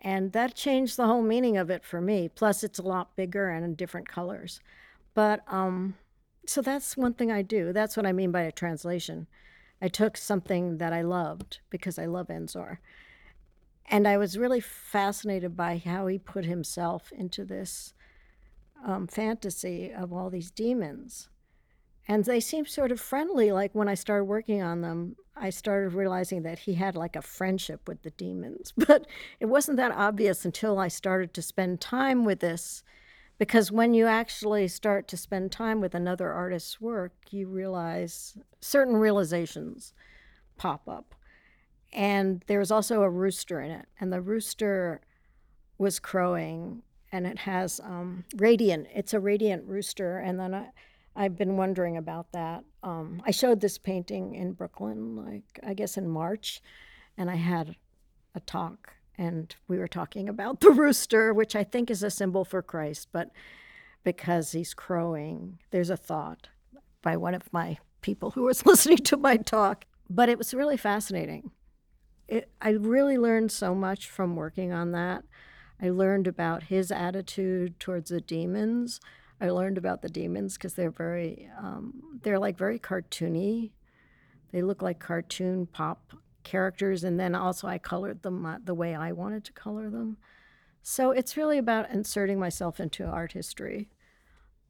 And 0.00 0.32
that 0.32 0.54
changed 0.54 0.96
the 0.96 1.06
whole 1.06 1.22
meaning 1.22 1.56
of 1.56 1.70
it 1.70 1.84
for 1.84 2.00
me. 2.00 2.28
Plus, 2.28 2.62
it's 2.62 2.78
a 2.78 2.82
lot 2.82 3.16
bigger 3.16 3.48
and 3.48 3.64
in 3.64 3.74
different 3.74 4.08
colors. 4.08 4.60
But 5.14 5.40
um, 5.48 5.94
so 6.46 6.62
that's 6.62 6.96
one 6.96 7.14
thing 7.14 7.32
I 7.32 7.42
do. 7.42 7.72
That's 7.72 7.96
what 7.96 8.06
I 8.06 8.12
mean 8.12 8.30
by 8.30 8.42
a 8.42 8.52
translation. 8.52 9.26
I 9.82 9.88
took 9.88 10.16
something 10.16 10.78
that 10.78 10.92
I 10.92 11.02
loved 11.02 11.60
because 11.70 11.98
I 11.98 12.06
love 12.06 12.30
Ensor. 12.30 12.80
And 13.90 14.06
I 14.06 14.16
was 14.16 14.38
really 14.38 14.60
fascinated 14.60 15.56
by 15.56 15.80
how 15.84 16.06
he 16.06 16.18
put 16.18 16.44
himself 16.44 17.10
into 17.12 17.44
this 17.44 17.94
um, 18.84 19.06
fantasy 19.06 19.92
of 19.92 20.12
all 20.12 20.30
these 20.30 20.50
demons. 20.50 21.28
And 22.06 22.24
they 22.24 22.40
seemed 22.40 22.68
sort 22.68 22.90
of 22.90 23.00
friendly. 23.00 23.52
Like 23.52 23.74
when 23.74 23.88
I 23.88 23.94
started 23.94 24.24
working 24.24 24.62
on 24.62 24.80
them, 24.80 25.16
I 25.36 25.50
started 25.50 25.92
realizing 25.92 26.42
that 26.42 26.60
he 26.60 26.74
had 26.74 26.96
like 26.96 27.16
a 27.16 27.22
friendship 27.22 27.86
with 27.86 28.02
the 28.02 28.10
demons. 28.10 28.72
But 28.86 29.06
it 29.40 29.46
wasn't 29.46 29.76
that 29.76 29.92
obvious 29.92 30.44
until 30.44 30.78
I 30.78 30.88
started 30.88 31.34
to 31.34 31.42
spend 31.42 31.80
time 31.80 32.24
with 32.24 32.40
this 32.40 32.82
because 33.38 33.70
when 33.70 33.94
you 33.94 34.06
actually 34.06 34.66
start 34.66 35.06
to 35.08 35.16
spend 35.16 35.52
time 35.52 35.80
with 35.80 35.94
another 35.94 36.32
artist's 36.32 36.80
work, 36.80 37.12
you 37.30 37.46
realize 37.46 38.36
certain 38.60 38.96
realizations 38.96 39.94
pop 40.56 40.88
up. 40.88 41.14
And 41.92 42.42
there's 42.48 42.72
also 42.72 43.02
a 43.02 43.08
rooster 43.08 43.60
in 43.60 43.70
it, 43.70 43.86
and 43.98 44.12
the 44.12 44.20
rooster 44.20 45.00
was 45.78 46.00
crowing, 46.00 46.82
and 47.12 47.26
it 47.26 47.38
has 47.38 47.80
um, 47.80 48.24
radiant. 48.36 48.88
It's 48.94 49.14
a 49.14 49.20
radiant 49.20 49.64
rooster, 49.66 50.18
and 50.18 50.38
then 50.38 50.54
I, 50.54 50.68
I've 51.16 51.36
been 51.36 51.56
wondering 51.56 51.96
about 51.96 52.32
that. 52.32 52.64
Um, 52.82 53.22
I 53.26 53.30
showed 53.30 53.60
this 53.60 53.78
painting 53.78 54.34
in 54.34 54.52
Brooklyn, 54.52 55.16
like 55.16 55.60
I 55.66 55.74
guess 55.74 55.96
in 55.96 56.08
March, 56.08 56.60
and 57.16 57.30
I 57.30 57.36
had 57.36 57.76
a 58.34 58.40
talk 58.40 58.94
and 59.18 59.54
we 59.66 59.78
were 59.78 59.88
talking 59.88 60.28
about 60.28 60.60
the 60.60 60.70
rooster, 60.70 61.34
which 61.34 61.56
I 61.56 61.64
think 61.64 61.90
is 61.90 62.02
a 62.02 62.10
symbol 62.10 62.44
for 62.44 62.62
Christ, 62.62 63.08
but 63.12 63.30
because 64.04 64.52
he's 64.52 64.72
crowing, 64.72 65.58
there's 65.70 65.90
a 65.90 65.96
thought 65.96 66.48
by 67.02 67.16
one 67.16 67.34
of 67.34 67.52
my 67.52 67.78
people 68.00 68.30
who 68.30 68.44
was 68.44 68.64
listening 68.66 68.98
to 68.98 69.16
my 69.16 69.36
talk. 69.36 69.84
But 70.08 70.30
it 70.30 70.38
was 70.38 70.54
really 70.54 70.78
fascinating. 70.78 71.50
It, 72.28 72.50
I 72.62 72.70
really 72.70 73.18
learned 73.18 73.52
so 73.52 73.74
much 73.74 74.08
from 74.08 74.36
working 74.36 74.72
on 74.72 74.92
that. 74.92 75.24
I 75.80 75.90
learned 75.90 76.26
about 76.26 76.64
his 76.64 76.90
attitude 76.90 77.78
towards 77.78 78.10
the 78.10 78.20
demons. 78.20 79.00
I 79.40 79.50
learned 79.50 79.78
about 79.78 80.02
the 80.02 80.08
demons 80.08 80.54
because 80.54 80.74
they're 80.74 80.90
very, 80.90 81.48
um, 81.58 82.18
they're 82.22 82.38
like 82.38 82.58
very 82.58 82.78
cartoony. 82.78 83.70
They 84.52 84.62
look 84.62 84.82
like 84.82 84.98
cartoon 84.98 85.66
pop 85.66 86.14
characters, 86.42 87.04
and 87.04 87.20
then 87.20 87.34
also 87.34 87.68
I 87.68 87.78
colored 87.78 88.22
them 88.22 88.44
uh, 88.44 88.56
the 88.64 88.74
way 88.74 88.94
I 88.94 89.12
wanted 89.12 89.44
to 89.44 89.52
color 89.52 89.90
them. 89.90 90.16
So 90.82 91.10
it's 91.10 91.36
really 91.36 91.58
about 91.58 91.90
inserting 91.90 92.38
myself 92.38 92.80
into 92.80 93.04
art 93.04 93.32
history 93.32 93.90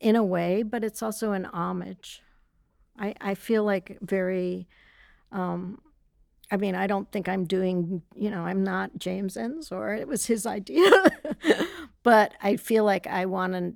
in 0.01 0.17
a 0.17 0.25
way, 0.25 0.63
but 0.63 0.85
it's 0.85 1.03
also 1.03 1.33
an 1.33 1.45
homage. 1.47 2.23
I, 2.99 3.15
I 3.21 3.35
feel 3.35 3.65
like 3.65 3.99
very, 4.03 4.69
um, 5.31 5.81
I 6.51 6.57
mean, 6.57 6.75
I 6.75 6.87
don't 6.87 7.11
think 7.13 7.29
I'm 7.29 7.45
doing, 7.45 8.03
you 8.15 8.31
know, 8.31 8.43
I'm 8.43 8.65
not 8.65 8.99
James 8.99 9.37
or 9.71 9.95
It 9.95 10.09
was 10.09 10.27
his 10.27 10.47
idea. 10.47 10.91
but 12.03 12.33
I 12.43 12.57
feel 12.57 12.85
like 12.85 13.07
I 13.07 13.27
want 13.27 13.53
to 13.53 13.75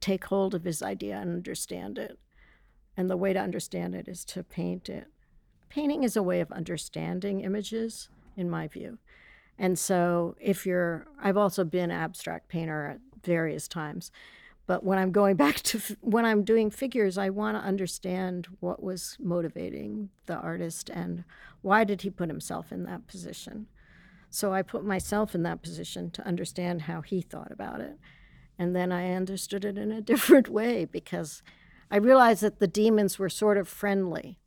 take 0.00 0.26
hold 0.26 0.54
of 0.54 0.64
his 0.64 0.82
idea 0.82 1.16
and 1.16 1.32
understand 1.32 1.98
it. 1.98 2.18
And 2.96 3.10
the 3.10 3.16
way 3.16 3.32
to 3.32 3.40
understand 3.40 3.94
it 3.94 4.06
is 4.06 4.24
to 4.26 4.42
paint 4.42 4.88
it 4.88 5.08
painting 5.72 6.02
is 6.02 6.16
a 6.16 6.22
way 6.22 6.40
of 6.40 6.52
understanding 6.52 7.40
images, 7.40 8.10
in 8.36 8.50
my 8.50 8.68
view. 8.68 8.98
And 9.58 9.78
so, 9.78 10.36
if 10.38 10.66
you're, 10.66 11.06
I've 11.22 11.38
also 11.38 11.64
been 11.64 11.90
abstract 11.90 12.48
painter 12.48 12.86
at 12.86 13.00
various 13.24 13.68
times, 13.68 14.10
but 14.66 14.84
when 14.84 14.98
I'm 14.98 15.12
going 15.12 15.36
back 15.44 15.56
to 15.56 15.80
when 16.00 16.24
I'm 16.24 16.44
doing 16.44 16.70
figures, 16.70 17.18
I 17.18 17.30
want 17.30 17.56
to 17.56 17.66
understand 17.66 18.48
what 18.60 18.82
was 18.82 19.16
motivating 19.20 20.10
the 20.26 20.36
artist 20.36 20.90
and 20.90 21.24
why 21.60 21.84
did 21.84 22.02
he 22.02 22.10
put 22.10 22.28
himself 22.28 22.72
in 22.72 22.84
that 22.84 23.06
position. 23.06 23.66
So 24.30 24.52
I 24.54 24.62
put 24.62 24.84
myself 24.84 25.34
in 25.34 25.42
that 25.42 25.62
position 25.62 26.10
to 26.12 26.26
understand 26.26 26.82
how 26.82 27.02
he 27.02 27.20
thought 27.20 27.52
about 27.52 27.80
it. 27.80 27.98
And 28.58 28.74
then 28.74 28.90
I 28.90 29.12
understood 29.12 29.64
it 29.64 29.76
in 29.76 29.92
a 29.92 30.00
different 30.12 30.48
way 30.48 30.84
because 30.84 31.42
I 31.90 31.96
realized 31.96 32.42
that 32.42 32.58
the 32.58 32.66
demons 32.66 33.18
were 33.18 33.28
sort 33.28 33.58
of 33.58 33.68
friendly 33.68 34.38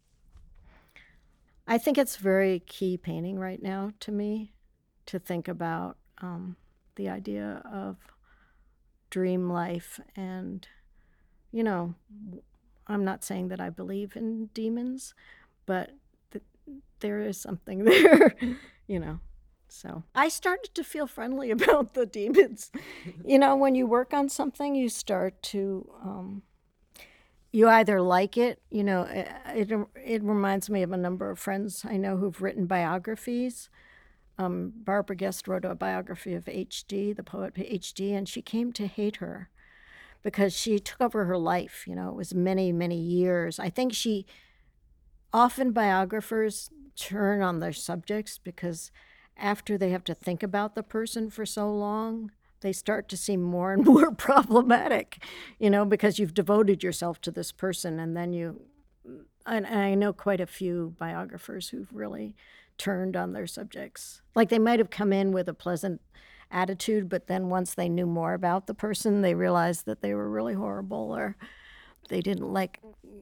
I 1.68 1.78
think 1.78 1.98
it's 1.98 2.18
very 2.18 2.60
key 2.60 2.96
painting 2.96 3.40
right 3.40 3.62
now 3.62 3.92
to 4.02 4.12
me 4.12 4.54
to 5.08 5.18
think 5.18 5.48
about 5.48 5.98
um, 6.20 6.58
the 6.96 7.10
idea 7.10 7.62
of 7.72 7.98
dream 9.16 9.50
life 9.50 10.02
and 10.18 10.68
you 11.54 11.64
know 11.64 11.96
i'm 12.86 13.06
not 13.06 13.24
saying 13.24 13.48
that 13.48 13.62
i 13.62 13.70
believe 13.70 14.14
in 14.18 14.48
demons 14.54 15.14
but 15.66 15.92
th- 16.32 16.44
there 17.00 17.22
is 17.22 17.38
something 17.38 17.86
there 17.92 18.36
you 18.88 19.00
know 19.00 19.20
so. 19.68 20.04
I 20.14 20.28
started 20.30 20.76
to 20.76 20.84
feel 20.84 21.08
friendly 21.08 21.50
about 21.60 21.96
the 21.96 22.06
demons. 22.06 22.72
You 23.26 23.40
know 23.40 23.56
when 23.56 23.74
you 23.76 23.88
work 23.88 24.14
on 24.14 24.30
something 24.30 24.76
you 24.76 24.90
start 24.90 25.42
to 25.44 25.90
um, 26.04 26.44
you 27.54 27.70
either 27.70 28.02
like 28.02 28.38
it 28.38 28.62
you 28.70 28.84
know 28.84 29.04
it, 29.04 29.28
it, 29.56 29.88
it 29.96 30.24
reminds 30.24 30.70
me 30.70 30.84
of 30.84 30.92
a 30.92 30.98
number 30.98 31.32
of 31.32 31.40
friends 31.40 31.86
i 31.88 31.96
know 31.96 32.18
who've 32.18 32.42
written 32.42 32.66
biographies 32.66 33.70
um, 34.38 34.74
Barbara 34.76 35.16
Guest 35.16 35.48
wrote 35.48 35.66
a 35.66 35.76
biography 35.76 36.34
of 36.34 36.48
H.D., 36.48 37.14
the 37.14 37.24
poet 37.24 37.54
H.D., 37.58 38.14
and 38.14 38.28
she 38.28 38.42
came 38.42 38.74
to 38.74 38.88
hate 38.88 39.18
her 39.18 39.50
because 40.24 40.54
she 40.54 40.80
took 40.80 41.00
over 41.00 41.26
her 41.26 41.38
life. 41.38 41.86
You 41.88 41.96
know, 41.96 42.10
it 42.10 42.16
was 42.16 42.34
many, 42.34 42.72
many 42.72 42.98
years. 42.98 43.60
I 43.60 43.70
think 43.70 43.94
she, 43.94 44.26
often 45.32 45.72
biographers 45.72 46.70
turn 46.96 47.42
on 47.42 47.60
their 47.60 47.74
subjects 47.74 48.38
because 48.38 48.92
after 49.38 49.78
they 49.78 49.90
have 49.92 50.04
to 50.06 50.16
think 50.16 50.42
about 50.44 50.76
the 50.76 50.84
person 50.84 51.30
for 51.30 51.46
so 51.46 51.72
long, 51.72 52.32
they 52.62 52.74
start 52.74 53.08
to 53.10 53.18
seem 53.18 53.42
more 53.42 53.74
and 53.74 53.86
more 53.86 54.12
problematic, 54.12 55.24
you 55.60 55.70
know, 55.70 55.86
because 55.86 56.20
you've 56.20 56.34
devoted 56.34 56.84
yourself 56.84 57.22
to 57.22 57.32
this 57.32 57.52
person 57.52 58.00
and 58.00 58.16
then 58.16 58.34
you, 58.34 58.62
and 59.46 59.68
I 59.68 59.94
know 59.94 60.14
quite 60.14 60.42
a 60.42 60.48
few 60.48 60.96
biographers 60.98 61.70
who've 61.70 61.94
really 61.94 62.36
turned 62.78 63.16
on 63.16 63.34
their 63.34 63.48
subjects. 63.48 64.22
Like 64.36 64.50
they 64.50 64.60
might 64.60 64.80
have 64.80 64.90
come 64.90 65.14
in 65.14 65.32
with 65.32 65.48
a 65.48 65.54
pleasant 65.54 66.02
attitude, 66.52 67.10
but 67.10 67.28
then 67.28 67.50
once 67.50 67.74
they 67.74 67.90
knew 67.90 68.06
more 68.06 68.34
about 68.34 68.68
the 68.68 68.74
person, 68.74 69.22
they 69.22 69.36
realized 69.36 69.86
that 69.86 70.02
they 70.02 70.14
were 70.14 70.30
really 70.30 70.54
horrible 70.54 71.16
or 71.16 71.36
they 72.10 72.22
didn't 72.22 72.54
like 72.54 72.80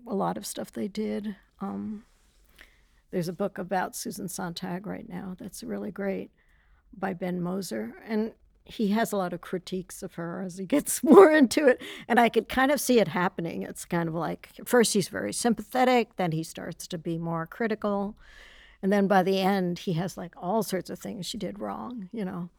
a 0.08 0.13
lot 0.13 0.38
of 0.38 0.46
stuff 0.46 0.72
they 0.72 0.88
did. 0.88 1.36
Um, 1.62 2.04
there's 3.12 3.28
a 3.28 3.34
book 3.34 3.58
about 3.58 3.96
Susan 3.96 4.28
Sontag 4.28 4.88
right 4.88 5.08
now 5.08 5.36
that's 5.39 5.63
really 5.63 5.92
great 5.92 6.32
by 6.98 7.13
Ben 7.13 7.42
Moser. 7.42 7.96
And 8.06 8.34
he 8.66 8.89
has 8.89 9.12
a 9.12 9.18
lot 9.18 9.34
of 9.34 9.42
critiques 9.42 10.02
of 10.04 10.16
her 10.16 10.42
as 10.42 10.58
he 10.58 10.66
gets 10.68 11.04
more 11.04 11.32
into 11.32 11.68
it. 11.68 11.82
And 12.08 12.20
I 12.20 12.30
could 12.30 12.50
kind 12.50 12.72
of 12.72 12.82
see 12.82 13.00
it 13.00 13.10
happening. 13.10 13.63
It's 13.63 13.86
kind 13.86 14.10
of 14.10 14.16
like, 14.16 14.50
first 14.66 14.94
he's 14.94 15.10
very 15.10 15.34
sympathetic, 15.34 16.16
then 16.16 16.32
he 16.32 16.44
starts 16.44 16.88
to 16.88 16.98
be 16.98 17.18
more 17.18 17.46
critical. 17.46 18.16
And 18.84 18.91
then 18.91 19.08
by 19.08 19.24
the 19.24 19.39
end, 19.39 19.80
he 19.80 19.93
has 19.93 20.17
like 20.17 20.34
all 20.38 20.62
sorts 20.62 20.89
of 20.89 21.00
things 21.00 21.26
she 21.26 21.38
did 21.38 21.58
wrong, 21.58 22.10
you 22.12 22.26
know. 22.26 22.50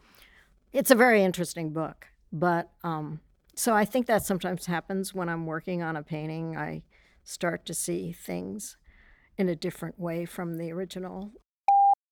It's 0.73 0.91
a 0.91 0.97
very 0.97 1.23
interesting 1.23 1.71
book. 1.71 2.09
But 2.33 2.71
um, 2.83 3.21
so 3.55 3.75
I 3.75 3.85
think 3.85 4.07
that 4.07 4.25
sometimes 4.25 4.65
happens 4.67 5.15
when 5.15 5.29
I'm 5.29 5.45
working 5.45 5.83
on 5.83 5.97
a 5.97 6.03
painting. 6.03 6.57
I 6.57 6.83
start 7.25 7.67
to 7.67 7.75
see 7.75 8.11
things 8.11 8.79
in 9.37 9.51
a 9.51 9.55
different 9.55 10.01
way 10.01 10.25
from 10.25 10.57
the 10.57 10.73
original 10.73 11.31